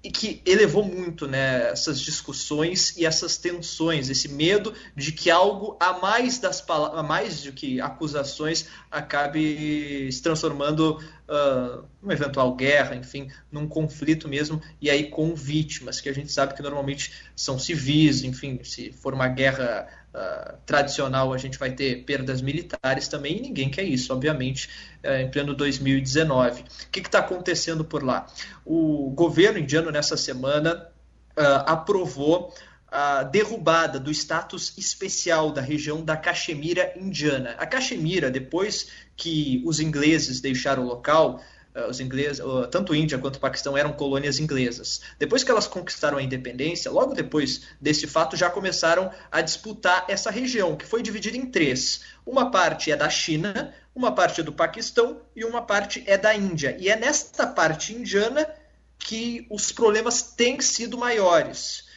[0.03, 5.76] e que elevou muito né, essas discussões e essas tensões, esse medo de que algo
[5.78, 10.98] a mais das a mais do que acusações acabe se transformando
[11.28, 16.32] uh, uma eventual guerra, enfim, num conflito mesmo, e aí com vítimas, que a gente
[16.32, 21.72] sabe que normalmente são civis, enfim, se for uma guerra uh, tradicional, a gente vai
[21.72, 24.68] ter perdas militares também, e ninguém quer isso, obviamente,
[25.04, 26.62] uh, em pleno 2019.
[26.62, 28.26] O que está acontecendo por lá?
[28.64, 30.88] O governo indiano, nessa semana,
[31.36, 32.54] uh, aprovou
[32.92, 37.54] a derrubada do status especial da região da Caxemira indiana.
[37.58, 41.42] A Caxemira, depois que os ingleses deixaram o local,
[41.89, 45.01] os ingleses, tanto Índia quanto Paquistão eram colônias inglesas.
[45.18, 50.31] Depois que elas conquistaram a independência, logo depois desse fato, já começaram a disputar essa
[50.31, 52.03] região, que foi dividida em três.
[52.27, 56.35] Uma parte é da China, uma parte é do Paquistão e uma parte é da
[56.35, 56.77] Índia.
[56.79, 58.47] E é nesta parte indiana
[58.99, 61.91] que os problemas têm sido maiores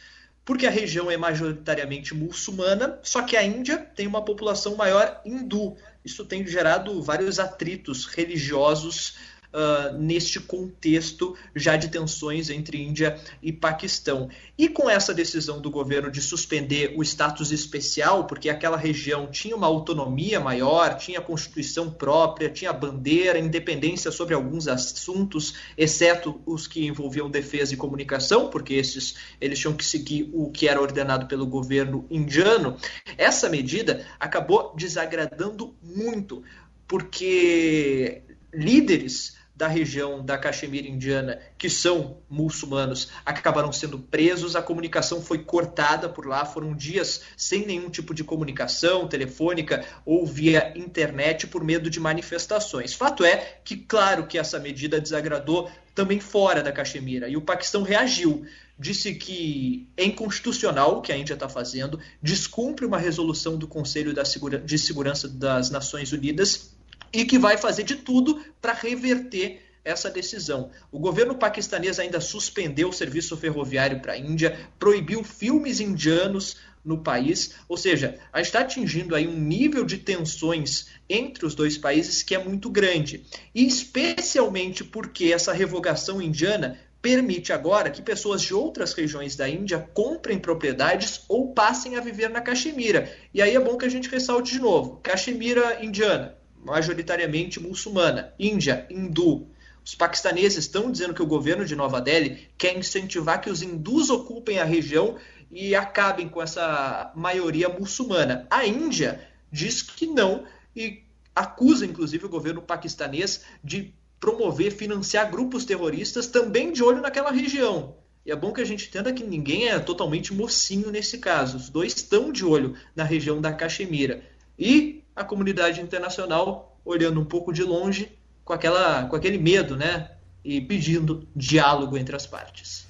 [0.46, 5.76] porque a região é majoritariamente muçulmana, só que a Índia tem uma população maior hindu.
[6.04, 9.16] Isso tem gerado vários atritos religiosos
[9.56, 14.28] uh, neste contexto já de tensões entre Índia e Paquistão.
[14.58, 19.56] E com essa decisão do governo de suspender o status especial, porque aquela região tinha
[19.56, 26.86] uma autonomia maior, tinha constituição própria, tinha bandeira, independência sobre alguns assuntos, exceto os que
[26.86, 31.46] envolviam defesa e comunicação, porque esses eles tinham que seguir o que era ordenado pelo
[31.46, 32.76] governo indiano.
[33.16, 36.42] Essa medida acabou desagradando muito
[36.86, 45.22] porque líderes da região da Caxemira indiana, que são muçulmanos, acabaram sendo presos, a comunicação
[45.22, 51.46] foi cortada por lá, foram dias sem nenhum tipo de comunicação telefônica ou via internet
[51.46, 52.92] por medo de manifestações.
[52.92, 57.82] Fato é que, claro que essa medida desagradou também fora da Caxemira, e o Paquistão
[57.82, 58.44] reagiu.
[58.78, 64.14] Disse que é inconstitucional o que a Índia está fazendo, descumpre uma resolução do Conselho
[64.62, 66.75] de Segurança das Nações Unidas
[67.12, 70.70] e que vai fazer de tudo para reverter essa decisão.
[70.90, 76.98] O governo paquistanês ainda suspendeu o serviço ferroviário para a Índia, proibiu filmes indianos no
[76.98, 81.76] país, ou seja, a gente está atingindo aí um nível de tensões entre os dois
[81.76, 88.42] países que é muito grande, e especialmente porque essa revogação indiana permite agora que pessoas
[88.42, 93.12] de outras regiões da Índia comprem propriedades ou passem a viver na Caxemira.
[93.32, 96.35] E aí é bom que a gente ressalte de novo: Caxemira indiana,
[96.66, 99.48] majoritariamente muçulmana, Índia, hindu.
[99.84, 104.10] Os paquistaneses estão dizendo que o governo de Nova Delhi quer incentivar que os hindus
[104.10, 105.16] ocupem a região
[105.48, 108.48] e acabem com essa maioria muçulmana.
[108.50, 110.44] A Índia diz que não
[110.74, 117.30] e acusa, inclusive, o governo paquistanês de promover, financiar grupos terroristas também de olho naquela
[117.30, 117.94] região.
[118.24, 121.58] E é bom que a gente entenda que ninguém é totalmente mocinho nesse caso.
[121.58, 124.20] Os dois estão de olho na região da Caxemira.
[124.58, 128.12] E a comunidade internacional olhando um pouco de longe
[128.44, 130.10] com, aquela, com aquele medo, né?
[130.44, 132.86] E pedindo diálogo entre as partes.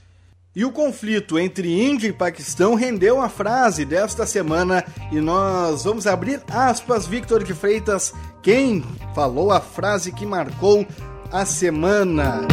[0.54, 6.06] E o conflito entre Índia e Paquistão rendeu a frase desta semana e nós vamos
[6.06, 8.12] abrir aspas, Victor de Freitas,
[8.42, 8.82] quem
[9.14, 10.86] falou a frase que marcou
[11.30, 12.46] a semana.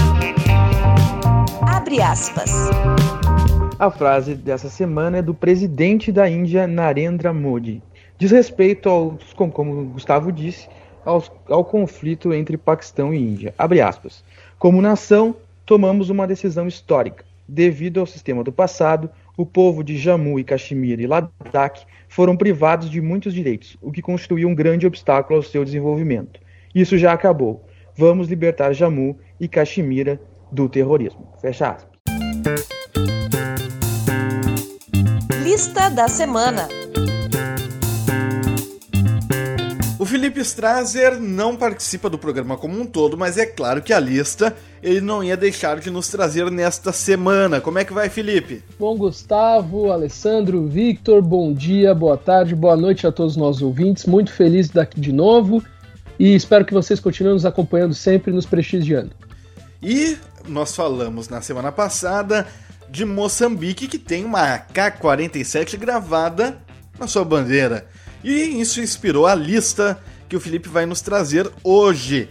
[1.61, 2.51] Abre aspas.
[3.79, 7.81] A frase dessa semana é do presidente da Índia, Narendra Modi
[8.23, 10.69] diz respeito aos, como Gustavo disse,
[11.03, 13.53] aos, ao conflito entre Paquistão e Índia.
[13.57, 14.23] Abre aspas.
[14.57, 17.25] Como nação, tomamos uma decisão histórica.
[17.45, 22.89] Devido ao sistema do passado, o povo de Jammu e Caxemira e Ladakh foram privados
[22.89, 26.39] de muitos direitos, o que constituiu um grande obstáculo ao seu desenvolvimento.
[26.73, 27.65] Isso já acabou.
[27.97, 30.17] Vamos libertar Jammu e Caxemira
[30.49, 31.27] do terrorismo.
[31.41, 31.99] Fecha aspas.
[35.43, 36.69] Lista da semana.
[40.13, 44.55] Felipe Strasser não participa do programa como um todo, mas é claro que a lista
[44.83, 47.59] ele não ia deixar de nos trazer nesta semana.
[47.59, 48.63] Como é que vai, Felipe?
[48.79, 54.05] Bom, Gustavo, Alessandro, Victor, bom dia, boa tarde, boa noite a todos os nossos ouvintes.
[54.05, 55.63] Muito feliz daqui de novo
[56.19, 59.09] e espero que vocês continuem nos acompanhando sempre, nos prestigiando.
[59.81, 60.15] E
[60.47, 62.45] nós falamos na semana passada
[62.87, 66.59] de Moçambique, que tem uma AK-47 gravada
[66.99, 67.87] na sua bandeira.
[68.23, 69.99] E isso inspirou a lista
[70.29, 72.29] que o Felipe vai nos trazer hoje.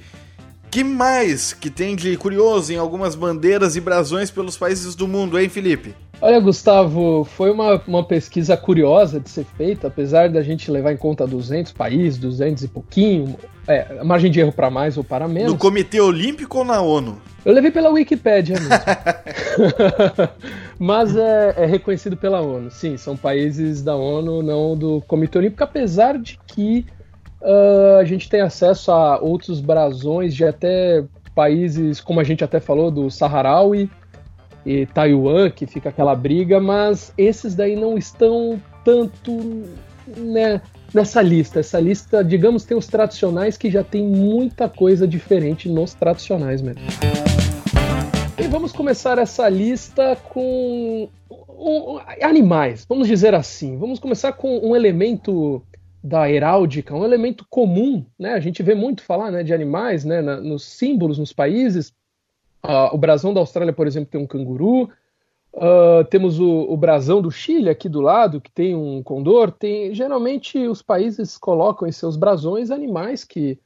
[0.71, 5.39] Que mais que tem de curioso em algumas bandeiras e brasões pelos países do mundo,
[5.39, 5.95] hein, Felipe?
[6.19, 10.97] Olha, Gustavo, foi uma, uma pesquisa curiosa de ser feita, apesar da gente levar em
[10.97, 13.37] conta 200 países, 200 e pouquinho,
[13.67, 15.53] é, margem de erro para mais ou para menos.
[15.53, 17.21] No Comitê Olímpico ou na ONU?
[17.45, 18.71] Eu levei pela Wikipédia mesmo.
[20.79, 22.71] Mas é, é, reconhecido pela ONU.
[22.71, 26.87] Sim, são países da ONU, não do Comitê Olímpico, apesar de que
[27.41, 32.61] uh, a gente tem acesso a outros brasões de até países, como a gente até
[32.61, 33.91] falou, do Saharaui
[34.65, 39.65] e Taiwan, que fica aquela briga, mas esses daí não estão tanto
[40.17, 40.61] né,
[40.95, 41.61] nessa lista.
[41.61, 46.83] Essa lista, digamos, tem os tradicionais que já tem muita coisa diferente nos tradicionais mesmo.
[48.53, 53.79] Vamos começar essa lista com um, animais, vamos dizer assim.
[53.79, 55.63] Vamos começar com um elemento
[56.05, 58.35] da heráldica, um elemento comum, né?
[58.35, 61.95] A gente vê muito falar né, de animais né, na, nos símbolos nos países.
[62.63, 64.91] Uh, o brasão da Austrália, por exemplo, tem um canguru.
[65.55, 69.51] Uh, temos o, o, brasão do Chile aqui do lado, que tem um condor.
[69.51, 73.59] Tem geralmente os países colocam em seus brasões animais que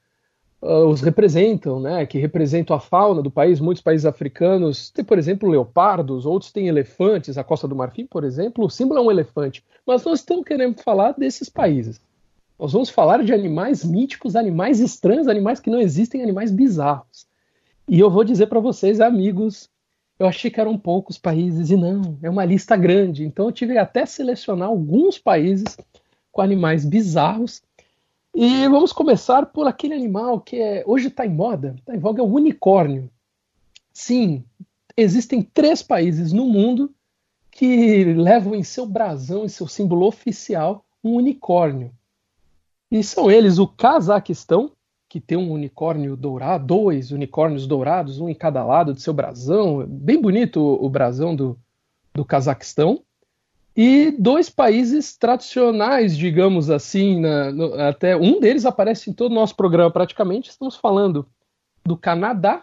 [0.61, 2.07] uh, os representam, né?
[2.07, 3.61] Que representam a fauna do país.
[3.61, 6.27] Muitos países africanos têm, por exemplo, leopardos.
[6.27, 7.39] Outros têm elefantes.
[7.39, 9.65] A Costa do Marfim, por exemplo, o símbolo é um elefante.
[9.87, 12.01] Mas nós estamos querendo falar desses países.
[12.59, 17.27] Nós vamos falar de animais míticos, animais estranhos, animais que não existem, animais bizarros.
[17.89, 19.69] E eu vou dizer para vocês, amigos,
[20.19, 23.25] eu achei que eram poucos países e não, é uma lista grande.
[23.25, 25.77] Então eu tive até selecionar alguns países
[26.33, 27.63] com animais bizarros.
[28.39, 32.21] E vamos começar por aquele animal que é, hoje está em moda, está em voga,
[32.21, 33.11] é o unicórnio.
[33.95, 34.45] Sim,
[34.95, 36.95] existem três países no mundo
[37.51, 41.91] que levam em seu brasão, em seu símbolo oficial, um unicórnio.
[42.91, 44.73] E são eles o Cazaquistão,
[45.09, 49.87] que tem um unicórnio dourado, dois unicórnios dourados, um em cada lado do seu brasão,
[49.87, 51.59] bem bonito o, brasão do,
[52.13, 53.03] do Cazaquistão,
[53.77, 59.35] e dois países tradicionais, digamos assim, na, no, até um deles aparece em todo o
[59.35, 61.27] nosso programa praticamente, estamos falando
[61.85, 62.63] do Canadá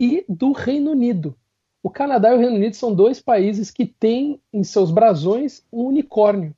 [0.00, 1.36] e do Reino Unido.
[1.80, 5.84] O Canadá e o Reino Unido são dois países que têm em seus brasões um
[5.84, 6.54] unicórnio.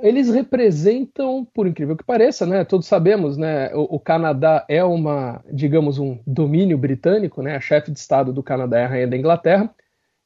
[0.00, 5.42] Eles representam, por incrível que pareça, né, todos sabemos, né, o, o Canadá é uma,
[5.50, 9.16] digamos, um domínio britânico, né, a chefe de estado do Canadá é a rainha da
[9.16, 9.74] Inglaterra,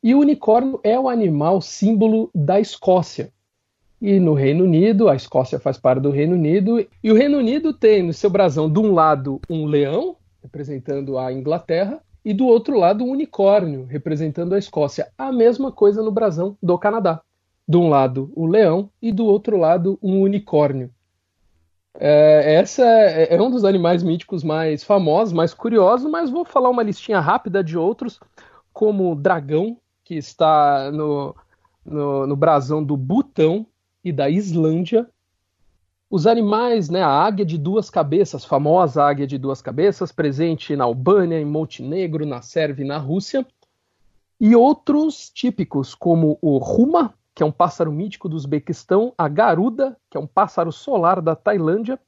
[0.03, 3.32] e o unicórnio é o animal símbolo da Escócia.
[4.01, 7.72] E no Reino Unido, a Escócia faz parte do Reino Unido, e o Reino Unido
[7.72, 12.78] tem no seu brasão, de um lado, um leão, representando a Inglaterra, e do outro
[12.78, 15.09] lado um unicórnio, representando a Escócia.
[15.18, 17.20] A mesma coisa no brasão do Canadá.
[17.68, 20.90] De um lado o leão e do outro lado um unicórnio.
[21.98, 26.70] É, essa é, é um dos animais míticos mais famosos, mais curiosos, mas vou falar
[26.70, 28.18] uma listinha rápida de outros,
[28.72, 29.76] como o dragão,
[30.11, 31.36] que está no,
[31.86, 33.64] no, no brasão do Butão
[34.02, 35.08] e da Islândia,
[36.11, 40.82] os animais, né, a águia de duas cabeças, famosa águia de duas cabeças, presente na
[40.82, 43.46] Albânia, em Montenegro, na Sérvia e na Rússia,
[44.40, 49.96] e outros típicos, como o ruma, que é um pássaro mítico do Uzbequistão, a garuda,
[50.11, 52.00] que é um pássaro solar da Tailândia,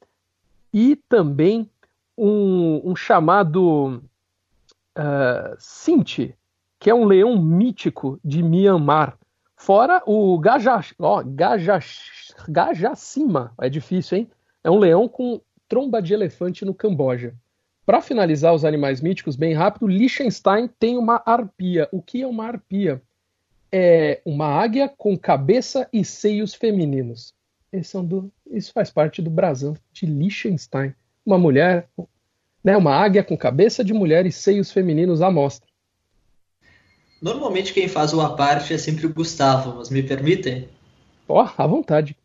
[0.73, 1.71] e também
[2.17, 4.03] um, um chamado
[4.97, 6.35] uh, Sinti,
[6.83, 9.17] que é um leão mítico de Myanmar.
[9.55, 14.31] Fora o Gajash, ó, Gajash, Gajacima, é difícil, hein?
[14.61, 17.33] É um leão com tromba de elefante no Camboja.
[17.85, 21.87] Para finalizar os animais míticos, bem rápido, Liechtenstein tem uma arpia.
[21.89, 23.01] O que é uma arpia?
[23.71, 27.33] É uma águia com cabeça e seios femininos.
[27.71, 30.93] É do, isso faz parte do brasão de Liechtenstein.
[31.25, 31.87] Uma mulher,
[32.61, 35.71] né, uma águia com cabeça de mulher e seios femininos à mostra.
[37.23, 40.67] Normalmente quem faz o aparte é sempre o Gustavo, mas me permitem?
[41.25, 42.17] Ó, oh, à vontade.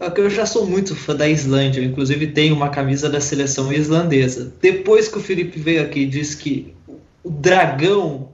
[0.00, 3.72] É eu já sou muito fã da Islândia, eu, inclusive tenho uma camisa da seleção
[3.72, 4.52] islandesa.
[4.60, 6.74] Depois que o Felipe veio aqui e disse que
[7.22, 8.30] o dragão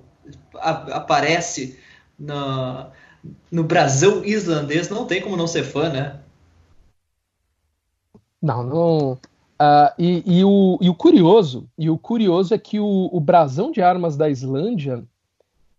[0.54, 1.78] aparece
[2.18, 2.88] na,
[3.52, 6.20] no brasão islandês, não tem como não ser fã, né?
[8.40, 9.12] Não, não.
[9.12, 13.70] Uh, e, e, o, e o curioso, e o curioso é que o, o brasão
[13.70, 15.04] de armas da Islândia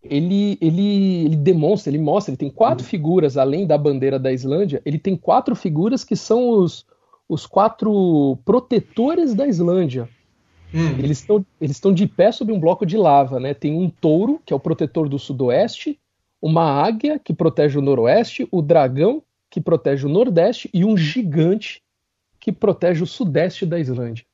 [0.03, 2.89] ele, ele, ele demonstra, ele mostra, ele tem quatro uhum.
[2.89, 6.85] figuras, além da bandeira da Islândia, ele tem quatro figuras que são os,
[7.27, 10.09] os quatro protetores da Islândia.
[10.73, 10.99] Uhum.
[10.99, 13.53] Eles estão eles de pé sobre um bloco de lava, né?
[13.53, 15.99] Tem um touro, que é o protetor do sudoeste,
[16.41, 21.81] uma águia, que protege o noroeste, o dragão, que protege o nordeste, e um gigante,
[22.39, 24.25] que protege o sudeste da Islândia.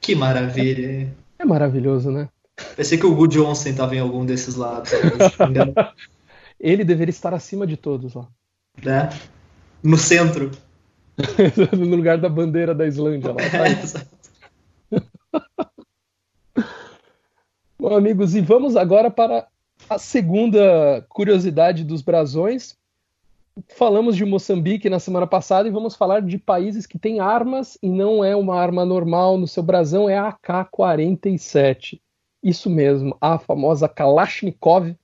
[0.00, 1.12] Que maravilha!
[1.38, 2.28] É, é maravilhoso, né?
[2.76, 4.90] Pensei que o Good Johnson estava em algum desses lados.
[6.58, 8.28] Ele deveria estar acima de todos lá.
[8.82, 9.08] Né?
[9.82, 10.50] No centro.
[11.76, 13.36] no lugar da bandeira da Islândia lá.
[13.36, 14.06] Tá
[17.78, 19.46] Bom, amigos, e vamos agora para
[19.88, 22.76] a segunda curiosidade dos brasões.
[23.76, 27.88] Falamos de Moçambique na semana passada e vamos falar de países que têm armas e
[27.88, 32.00] não é uma arma normal no seu brasão, é a AK-47.
[32.42, 34.96] Isso mesmo, a famosa Kalashnikov,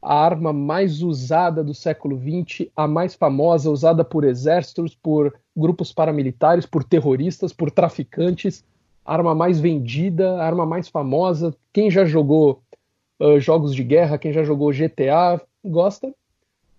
[0.00, 5.92] a arma mais usada do século XX, a mais famosa, usada por exércitos, por grupos
[5.92, 8.64] paramilitares, por terroristas, por traficantes,
[9.04, 11.54] a arma mais vendida, a arma mais famosa.
[11.72, 12.62] Quem já jogou
[13.18, 16.14] uh, jogos de guerra, quem já jogou GTA, gosta,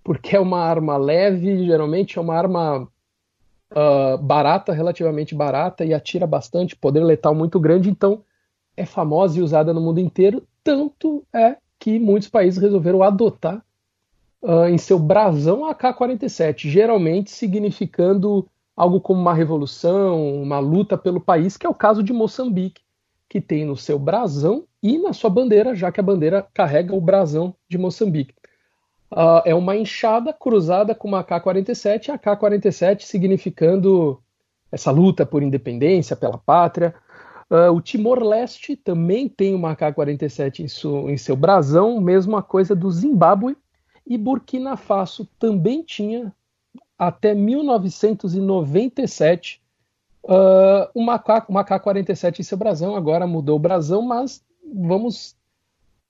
[0.04, 2.88] porque é uma arma leve, geralmente é uma arma
[3.72, 8.24] uh, barata, relativamente barata, e atira bastante, poder letal muito grande, então
[8.78, 13.64] é famosa e usada no mundo inteiro, tanto é que muitos países resolveram adotar
[14.42, 21.20] uh, em seu brasão a AK-47, geralmente significando algo como uma revolução, uma luta pelo
[21.20, 22.82] país, que é o caso de Moçambique,
[23.28, 27.02] que tem no seu brasão e na sua bandeira, já que a bandeira carrega o
[27.02, 28.36] brasão de Moçambique.
[29.12, 34.22] Uh, é uma enxada cruzada com uma AK-47, a AK-47 significando
[34.72, 36.94] essa luta por independência, pela pátria,
[37.50, 40.66] Uh, o Timor-Leste também tem uma AK-47 em,
[41.12, 43.56] em, seu brasão, mesma coisa do Zimbábue,
[44.06, 46.34] e Burkina Faso também tinha,
[46.98, 49.62] até 1997,
[50.26, 54.44] uh, uma, AK-47 em seu brasão, agora mudou o brasão, mas
[54.74, 55.34] vamos,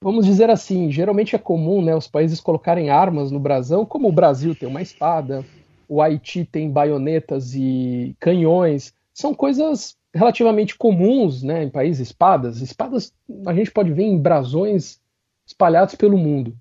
[0.02, 4.14] vamos dizer assim, geralmente é comum né, os países colocarem armas no brasão, como o
[4.14, 5.46] Brasil tem uma espada,
[5.88, 12.08] o Haiti tem baionetas e canhões, são coisas relativamente comuns né, em países.
[12.08, 12.62] Espadas.
[12.62, 13.14] Espadas
[13.46, 15.00] a gente pode ver em brasões
[15.46, 16.56] espalhados pelo mundo.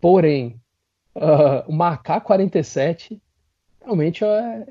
[0.00, 0.60] Porém,
[1.14, 3.20] uh, uma AK-47
[3.82, 4.66] realmente é,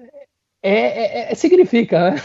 [0.61, 2.21] é, é, é, significa, né?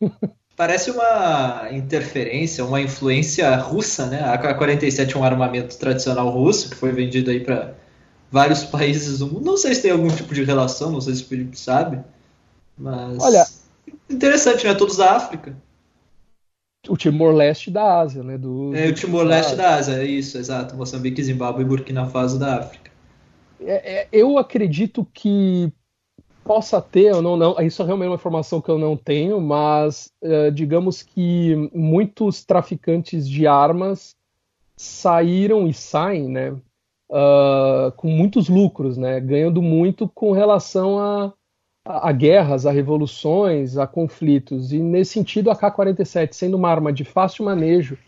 [0.54, 4.20] Parece uma interferência, uma influência russa, né?
[4.20, 7.74] A AK-47 é um armamento tradicional russo que foi vendido aí para
[8.30, 9.44] vários países do mundo.
[9.44, 12.00] Não sei se tem algum tipo de relação, não sei se o Felipe sabe,
[12.76, 13.46] mas Olha,
[14.12, 14.74] interessante, né?
[14.74, 15.56] Todos da África.
[16.88, 18.36] O Timor-Leste da Ásia, né?
[18.36, 20.76] Do, é, o Timor-Leste da Ásia, é isso, exato.
[20.76, 22.90] Moçambique, Zimbábue e Burkina Faso da África.
[23.60, 25.72] É, é, eu acredito que
[26.44, 30.10] possa ter, ou não, não, isso é realmente uma informação que eu não tenho, mas
[30.22, 34.16] uh, digamos que muitos traficantes de armas
[34.76, 41.32] saíram e saem, né, uh, com muitos lucros, né, ganhando muito com relação a,
[41.84, 44.72] a, guerras, a revoluções, a conflitos.
[44.72, 47.98] E nesse sentido, a K-47 sendo uma arma de fácil manejo,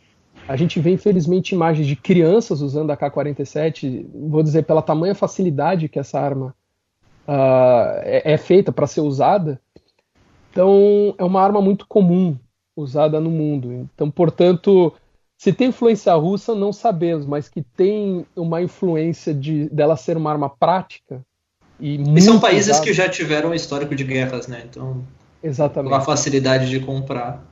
[0.47, 5.89] a gente vê infelizmente imagens de crianças usando a K-47, vou dizer pela tamanha facilidade
[5.89, 6.55] que essa arma
[7.27, 9.61] uh, é, é, feita para ser usada.
[10.51, 12.39] Então, é uma arma muito comum
[12.77, 13.72] usada no mundo.
[13.72, 14.93] Então, portanto,
[15.37, 20.31] se tem influência russa, não sabemos, mas que tem uma influência de dela ser uma
[20.31, 21.25] arma prática.
[21.85, 24.62] E, e são países que já tiveram um histórico de guerras, né?
[24.64, 25.05] Então,
[25.43, 25.91] Exatamente.
[25.91, 27.45] com a facilidade de comprar.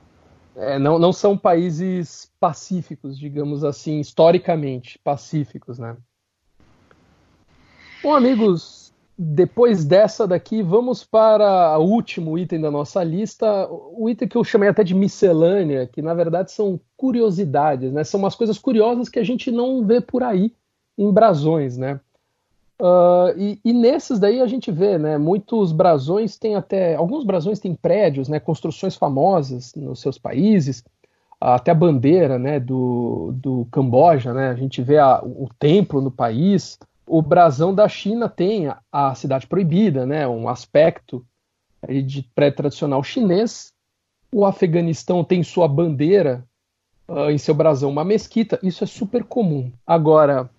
[0.55, 5.95] É, não, não são países pacíficos, digamos assim, historicamente pacíficos, né?
[8.01, 14.27] Bom, amigos, depois dessa daqui, vamos para o último item da nossa lista, o item
[14.27, 18.03] que eu chamei até de miscelânea, que na verdade são curiosidades, né?
[18.03, 20.51] São umas coisas curiosas que a gente não vê por aí
[20.97, 21.99] em brasões, né?
[22.79, 25.17] Uh, e, e, nesses daí a gente vê, né?
[25.17, 26.95] Muitos brasões têm até.
[26.95, 28.39] Alguns brasões têm prédios, né?
[28.39, 30.83] Construções famosas nos seus países,
[31.39, 32.59] até a bandeira, né?
[32.59, 34.49] Do, do Camboja, né?
[34.49, 39.47] A gente vê a, o templo no país o brasão da China tem a cidade
[39.47, 41.25] proibida, né, um aspecto
[41.87, 43.73] de pré-tradicional chinês.
[44.31, 46.43] O Afeganistão tem sua bandeira
[47.07, 49.71] uh, em seu brasão uma mesquita, isso é super comum.
[49.85, 50.49] Agora,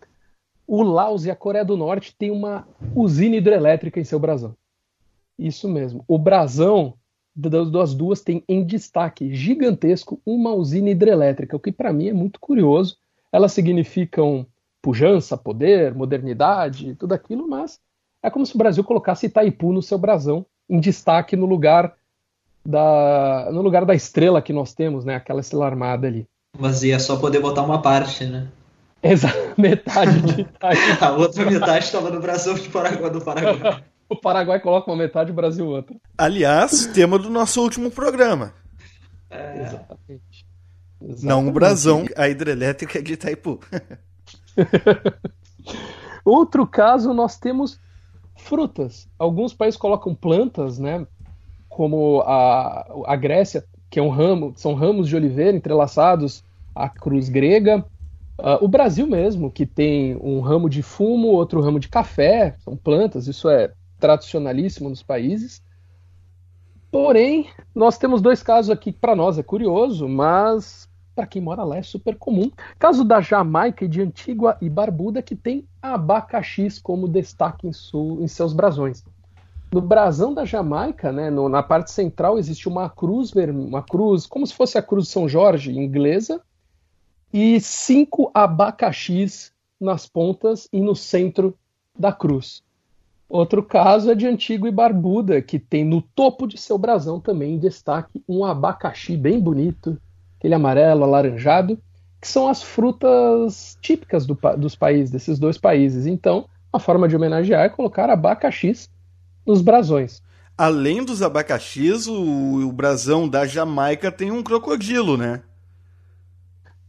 [0.66, 4.56] o Laos e a Coreia do Norte têm uma usina hidrelétrica em seu brasão.
[5.38, 6.04] Isso mesmo.
[6.06, 6.94] O brasão
[7.34, 12.38] das duas tem em destaque gigantesco uma usina hidrelétrica, o que para mim é muito
[12.38, 12.96] curioso.
[13.32, 14.46] Elas significam
[14.80, 17.80] pujança, poder, modernidade, tudo aquilo, mas
[18.22, 21.94] é como se o Brasil colocasse Itaipu no seu brasão, em destaque no lugar
[22.64, 25.16] da, no lugar da estrela que nós temos, né?
[25.16, 26.26] Aquela estrela armada ali.
[26.58, 28.48] Mas ia só poder botar uma parte, né?
[29.12, 31.04] Exato, metade de Itaipu.
[31.04, 33.10] A outra metade estava no brasão do Paraguai.
[33.10, 33.84] Do Paraguai.
[34.08, 35.94] o Paraguai coloca uma metade, o Brasil outra.
[36.16, 38.54] Aliás, tema do nosso último programa.
[39.28, 39.60] É...
[39.60, 40.46] Exatamente.
[41.02, 41.26] Exatamente.
[41.26, 43.60] Não o brasão, a hidrelétrica de Itaipu.
[46.24, 47.78] Outro caso, nós temos
[48.36, 49.06] frutas.
[49.18, 51.06] Alguns países colocam plantas, né?
[51.68, 56.42] Como a, a Grécia, que é um ramo, são ramos de oliveira entrelaçados
[56.74, 57.84] à cruz grega.
[58.38, 62.76] Uh, o Brasil mesmo, que tem um ramo de fumo, outro ramo de café, são
[62.76, 65.62] plantas, isso é tradicionalíssimo nos países.
[66.90, 71.62] Porém, nós temos dois casos aqui que para nós é curioso, mas para quem mora
[71.62, 72.50] lá é super comum.
[72.78, 78.18] Caso da Jamaica e de Antigua e Barbuda, que tem abacaxis como destaque em, su,
[78.20, 79.04] em seus brasões.
[79.72, 84.46] No brasão da Jamaica, né, no, na parte central, existe uma cruz, uma cruz, como
[84.46, 86.40] se fosse a cruz de São Jorge inglesa,
[87.36, 91.58] e cinco abacaxis nas pontas e no centro
[91.98, 92.62] da cruz.
[93.28, 97.54] Outro caso é de Antigua e Barbuda, que tem no topo de seu brasão também
[97.54, 100.00] em destaque um abacaxi bem bonito,
[100.38, 101.76] aquele amarelo, alaranjado,
[102.20, 106.06] que são as frutas típicas do, dos países, desses dois países.
[106.06, 108.88] Então, a forma de homenagear é colocar abacaxis
[109.44, 110.22] nos brasões.
[110.56, 115.42] Além dos abacaxis, o, o brasão da Jamaica tem um crocodilo, né?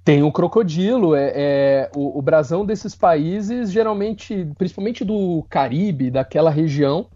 [0.05, 1.15] Tem um crocodilo.
[1.15, 7.09] É, é o, o, brasão desses países, geralmente, principalmente do Caribe, daquela região,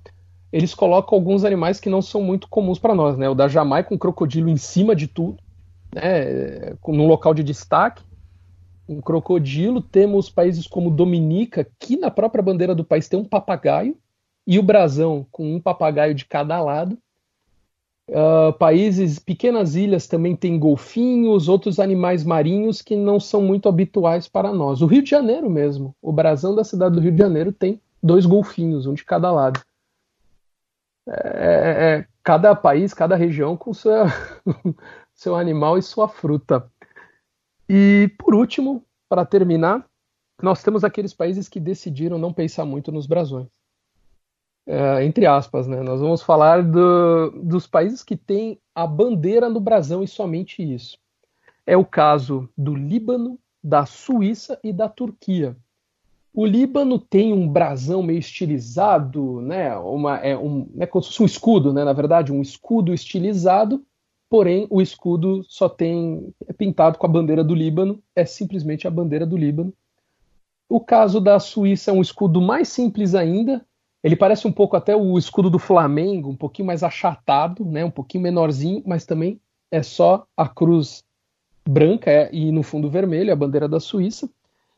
[0.51, 3.29] eles colocam alguns animais que não são muito comuns para nós, né?
[3.29, 5.37] O da Jamaica, um crocodilo em cima de tudo
[5.93, 8.03] né, num local de destaque,
[8.87, 9.81] um crocodilo.
[9.81, 13.97] Temos países como Dominica, que na própria bandeira do país tem um papagaio,
[14.45, 16.97] e o brasão com um papagaio de cada lado.
[18.09, 24.27] Uh, países, pequenas ilhas também têm golfinhos, outros animais marinhos que não são muito habituais
[24.27, 24.81] para nós.
[24.81, 28.25] O Rio de Janeiro mesmo, o brasão da cidade do Rio de Janeiro tem dois
[28.25, 29.61] golfinhos, um de cada lado.
[31.07, 33.91] É, é, é cada país, cada região com seu,
[35.13, 36.67] seu animal e sua fruta.
[37.69, 39.85] E por último, para terminar,
[40.41, 43.47] nós temos aqueles países que decidiram não pensar muito nos brasões.
[44.71, 45.81] É, entre aspas, né?
[45.81, 50.95] Nós vamos falar do, dos países que têm a bandeira no brasão e somente isso.
[51.65, 55.57] É o caso do Líbano, da Suíça e da Turquia.
[56.31, 59.75] O Líbano tem um brasão meio estilizado, né?
[59.75, 61.83] Uma, é, um, é como se fosse um escudo, né?
[61.83, 63.83] Na verdade, um escudo estilizado,
[64.29, 68.91] porém o escudo só tem é pintado com a bandeira do Líbano, é simplesmente a
[68.91, 69.73] bandeira do Líbano.
[70.69, 73.65] O caso da Suíça é um escudo mais simples ainda.
[74.03, 77.83] Ele parece um pouco até o escudo do Flamengo, um pouquinho mais achatado, né?
[77.83, 79.39] Um pouquinho menorzinho, mas também
[79.71, 81.03] é só a cruz
[81.67, 84.29] branca é, e no fundo vermelho, a bandeira da Suíça.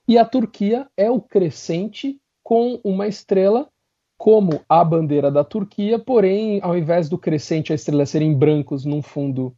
[0.08, 3.70] E a Turquia é o crescente com uma estrela
[4.18, 9.02] como a bandeira da Turquia, porém, ao invés do crescente a estrela serem brancos num
[9.02, 9.56] fundo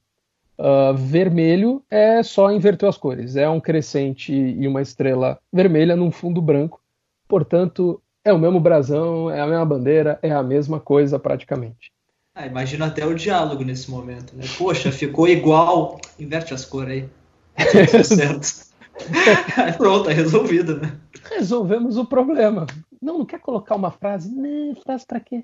[0.58, 3.36] uh, vermelho, é só inverter as cores.
[3.36, 6.82] É um crescente e uma estrela vermelha num fundo branco.
[7.28, 11.92] Portanto, é o mesmo brasão, é a mesma bandeira, é a mesma coisa praticamente.
[12.36, 14.44] Ah, imagina até o diálogo nesse momento, né?
[14.58, 16.00] Poxa, ficou igual.
[16.20, 17.86] Inverte as cores aí.
[17.88, 18.74] Tá certo.
[19.78, 20.98] Pronto, é resolvido, né?
[21.30, 22.66] Resolvemos o problema.
[23.02, 24.34] Não, não quer colocar uma frase?
[24.34, 25.44] Não, frase pra quê?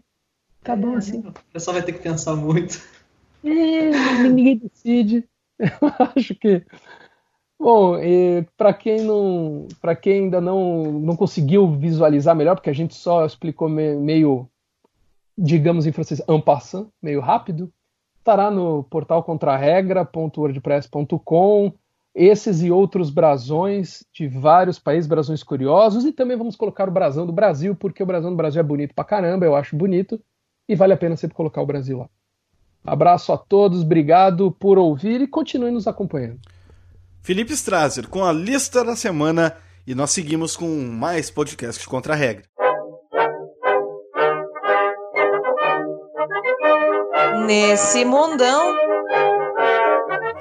[0.64, 1.20] Tá bom é, assim.
[1.20, 2.82] O pessoal vai ter que pensar muito.
[3.44, 3.92] É,
[4.24, 5.28] ninguém decide.
[5.60, 5.70] Eu
[6.16, 6.66] acho que.
[7.60, 7.96] Bom,
[8.56, 13.26] para quem não, para quem ainda não, não conseguiu visualizar melhor, porque a gente só
[13.26, 14.48] explicou meio,
[15.38, 17.70] digamos em francês, en passant, meio rápido,
[18.18, 21.74] estará no portal contraregra.wordpress.com
[22.16, 27.26] esses e outros brasões de vários países, brasões curiosos, e também vamos colocar o brasão
[27.26, 30.18] do Brasil, porque o brasão do Brasil é bonito pra caramba, eu acho bonito,
[30.68, 32.10] e vale a pena sempre colocar o Brasil lá.
[32.86, 36.40] Abraço a todos, obrigado por ouvir e continue nos acompanhando.
[37.22, 39.56] Felipe Strasser com a lista da semana
[39.86, 42.44] e nós seguimos com mais podcast contra a regra.
[47.46, 48.76] Nesse mundão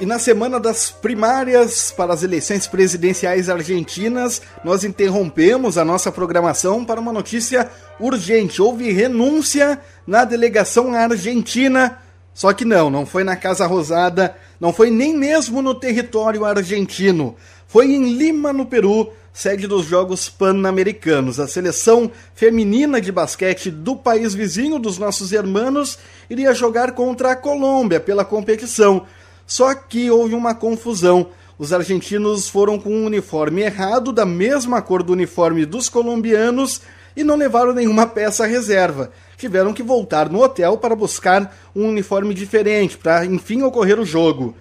[0.01, 6.85] e na semana das primárias para as eleições presidenciais argentinas, nós interrompemos a nossa programação
[6.85, 7.69] para uma notícia
[7.99, 8.63] urgente.
[8.63, 11.99] Houve renúncia na delegação argentina.
[12.33, 17.37] Só que não, não foi na Casa Rosada, não foi nem mesmo no território argentino.
[17.67, 21.39] Foi em Lima, no Peru, sede dos Jogos Pan-Americanos.
[21.39, 25.99] A seleção feminina de basquete do país vizinho dos nossos irmãos
[26.29, 29.07] iria jogar contra a Colômbia pela competição.
[29.47, 31.29] Só que houve uma confusão.
[31.59, 36.83] Os argentinos foram com um uniforme errado, da mesma cor do uniforme dos colombianos,
[37.17, 39.11] e não levaram nenhuma peça reserva.
[39.39, 44.55] Tiveram que voltar no hotel para buscar um uniforme diferente, para enfim ocorrer o jogo.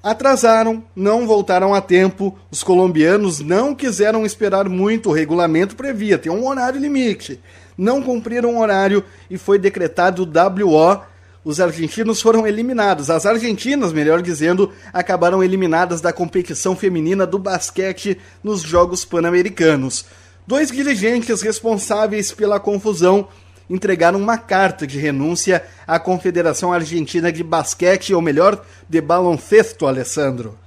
[0.00, 6.30] Atrasaram, não voltaram a tempo, os colombianos não quiseram esperar muito, o regulamento previa, tem
[6.30, 7.40] um horário limite.
[7.76, 11.02] Não cumpriram o horário e foi decretado WO
[11.48, 13.08] os argentinos foram eliminados.
[13.08, 20.04] As argentinas, melhor dizendo, acabaram eliminadas da competição feminina do basquete nos Jogos Pan-Americanos.
[20.46, 23.28] Dois dirigentes responsáveis pela confusão
[23.68, 30.58] entregaram uma carta de renúncia à Confederação Argentina de Basquete, ou melhor, de baloncesto, Alessandro.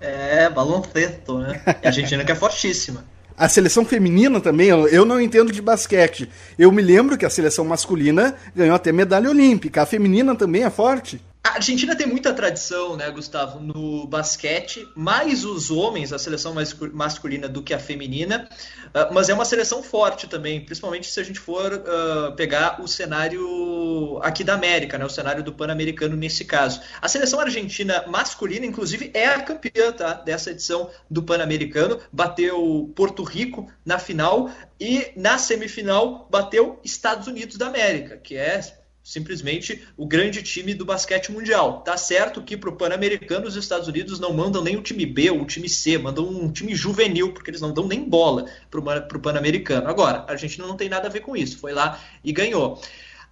[0.00, 1.62] É, baloncesto, né?
[1.82, 3.04] E a Argentina que é fortíssima.
[3.36, 6.30] A seleção feminina também, eu não entendo de basquete.
[6.56, 9.82] Eu me lembro que a seleção masculina ganhou até medalha olímpica.
[9.82, 11.20] A feminina também é forte.
[11.44, 16.74] A Argentina tem muita tradição, né, Gustavo, no basquete, mais os homens, a seleção mais
[16.90, 18.48] masculina do que a feminina,
[18.86, 22.88] uh, mas é uma seleção forte também, principalmente se a gente for uh, pegar o
[22.88, 26.80] cenário aqui da América, né, o cenário do Pan-Americano nesse caso.
[27.00, 33.22] A seleção argentina masculina, inclusive, é a campeã tá, dessa edição do Pan-Americano, bateu Porto
[33.22, 38.62] Rico na final e na semifinal bateu Estados Unidos da América, que é
[39.04, 41.82] simplesmente o grande time do basquete mundial.
[41.82, 45.30] Tá certo que para o Pan-Americano os Estados Unidos não mandam nem o time B
[45.30, 48.80] ou o time C, mandam um time juvenil, porque eles não dão nem bola para
[48.80, 49.86] o Pan-Americano.
[49.86, 52.80] Agora, a Argentina não tem nada a ver com isso, foi lá e ganhou.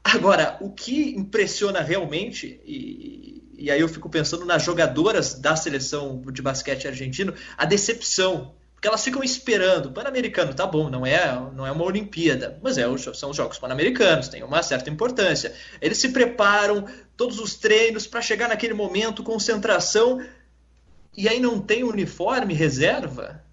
[0.04, 6.22] Agora, o que impressiona realmente, e, e aí eu fico pensando nas jogadoras da seleção
[6.30, 8.52] de basquete argentino, a decepção
[8.82, 9.92] porque elas ficam esperando.
[9.92, 14.26] Pan-Americano, tá bom, não é, não é uma Olimpíada, mas é, são os Jogos Pan-Americanos,
[14.26, 15.54] tem uma certa importância.
[15.80, 16.84] Eles se preparam,
[17.16, 20.20] todos os treinos, para chegar naquele momento, concentração,
[21.16, 23.44] e aí não tem uniforme reserva?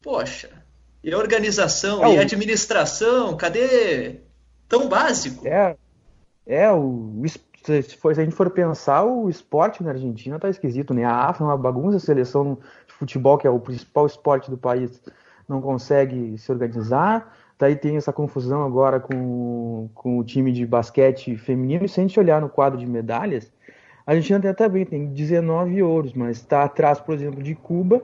[0.00, 0.48] Poxa,
[1.04, 4.20] e a organização, é, e a administração, cadê?
[4.66, 5.46] Tão básico.
[5.46, 5.76] É,
[6.46, 7.12] é o,
[7.64, 11.04] se, for, se, a gente for pensar, o esporte na Argentina tá esquisito, né?
[11.04, 12.58] A AFA é uma bagunça, a seleção
[12.98, 15.00] futebol, que é o principal esporte do país,
[15.48, 17.36] não consegue se organizar.
[17.58, 21.84] Daí tem essa confusão agora com, com o time de basquete feminino.
[21.84, 23.52] E se a gente olhar no quadro de medalhas,
[24.06, 28.02] a Argentina até bem, tem 19 ouros, mas está atrás, por exemplo, de Cuba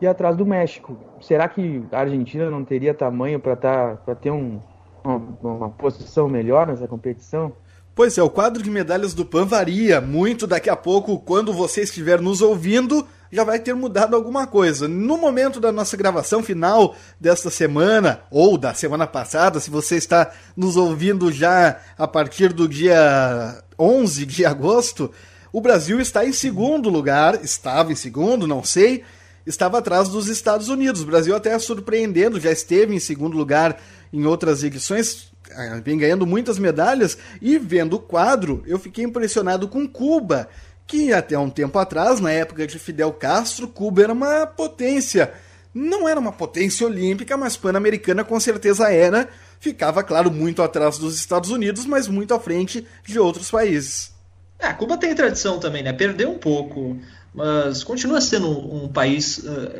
[0.00, 0.96] e atrás do México.
[1.20, 4.58] Será que a Argentina não teria tamanho para tá, ter um,
[5.04, 7.52] uma, uma posição melhor nessa competição?
[7.94, 10.46] Pois é, o quadro de medalhas do PAN varia muito.
[10.46, 14.86] Daqui a pouco, quando você estiver nos ouvindo, já vai ter mudado alguma coisa.
[14.86, 20.30] No momento da nossa gravação final desta semana, ou da semana passada, se você está
[20.54, 25.10] nos ouvindo já a partir do dia 11 de agosto,
[25.50, 29.02] o Brasil está em segundo lugar, estava em segundo, não sei,
[29.46, 31.00] estava atrás dos Estados Unidos.
[31.00, 33.80] O Brasil até surpreendendo, já esteve em segundo lugar
[34.12, 39.68] em outras edições, ah, vem ganhando muitas medalhas e vendo o quadro, eu fiquei impressionado
[39.68, 40.48] com Cuba,
[40.86, 45.32] que até um tempo atrás, na época de Fidel Castro, Cuba era uma potência.
[45.74, 49.28] Não era uma potência olímpica, mas pan-americana com certeza era.
[49.58, 54.12] Ficava, claro, muito atrás dos Estados Unidos, mas muito à frente de outros países.
[54.58, 55.92] É, Cuba tem tradição também, né?
[55.92, 56.98] Perdeu um pouco
[57.34, 59.70] mas continua sendo um, um país uh,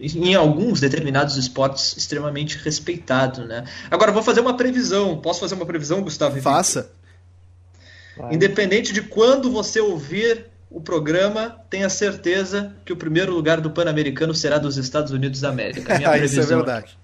[0.00, 3.64] em alguns determinados esportes extremamente respeitado, né?
[3.90, 5.18] Agora vou fazer uma previsão.
[5.18, 6.40] Posso fazer uma previsão, Gustavo?
[6.40, 6.90] Faça.
[8.30, 14.34] Independente de quando você ouvir o programa, tenha certeza que o primeiro lugar do Pan-Americano
[14.34, 15.96] será dos Estados Unidos da América.
[15.98, 16.42] Minha previsão.
[16.44, 16.98] Isso é verdade.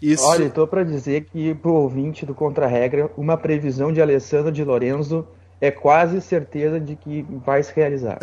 [0.00, 0.24] Isso...
[0.24, 4.62] Olha, estou para dizer que para o ouvinte do Contra-Regra, uma previsão de Alessandro de
[4.62, 5.26] Lorenzo
[5.60, 8.18] é quase certeza de que vai se realizar.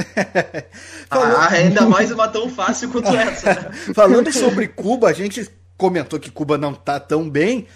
[1.10, 3.54] ah, ainda mais uma tão fácil quanto essa.
[3.54, 3.72] Né?
[3.94, 7.68] Falando sobre Cuba, a gente comentou que Cuba não está tão bem.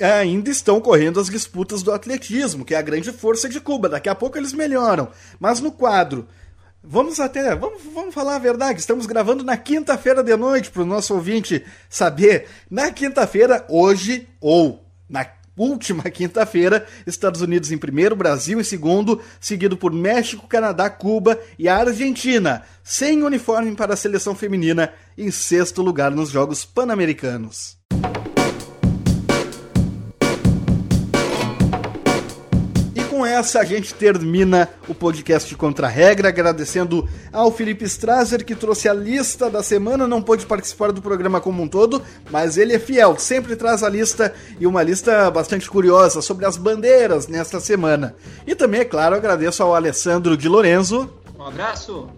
[0.00, 3.88] Ainda estão correndo as disputas do atletismo, que é a grande força de Cuba.
[3.88, 5.08] Daqui a pouco eles melhoram.
[5.40, 6.28] Mas no quadro,
[6.82, 7.54] vamos até.
[7.56, 8.78] Vamos, vamos falar a verdade.
[8.78, 12.46] Estamos gravando na quinta-feira de noite para o nosso ouvinte saber.
[12.70, 19.76] Na quinta-feira, hoje, ou na última quinta-feira, Estados Unidos em primeiro, Brasil em segundo, seguido
[19.76, 25.82] por México, Canadá, Cuba e a Argentina, sem uniforme para a seleção feminina, em sexto
[25.82, 27.75] lugar nos Jogos Pan-Americanos.
[33.26, 38.88] Essa a gente termina o podcast de Contra Regra, agradecendo ao Felipe Strasser que trouxe
[38.88, 42.00] a lista da semana, não pôde participar do programa como um todo,
[42.30, 46.56] mas ele é fiel, sempre traz a lista e uma lista bastante curiosa sobre as
[46.56, 48.14] bandeiras nesta semana.
[48.46, 51.10] E também, é claro, agradeço ao Alessandro de Lorenzo.
[51.38, 52.08] Um abraço.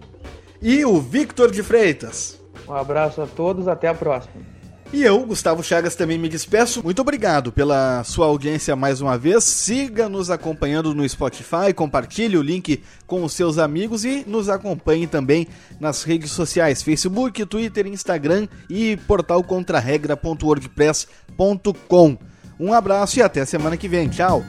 [0.61, 2.39] E o Victor de Freitas.
[2.67, 4.58] Um abraço a todos, até a próxima.
[4.91, 6.81] E eu, Gustavo Chagas, também me despeço.
[6.83, 9.43] Muito obrigado pela sua audiência mais uma vez.
[9.43, 15.05] Siga nos acompanhando no Spotify, compartilhe o link com os seus amigos e nos acompanhe
[15.05, 15.47] também
[15.79, 22.17] nas redes sociais: Facebook, Twitter, Instagram e portal contraregra.wordpress.com.
[22.59, 24.09] Um abraço e até semana que vem.
[24.09, 24.43] Tchau!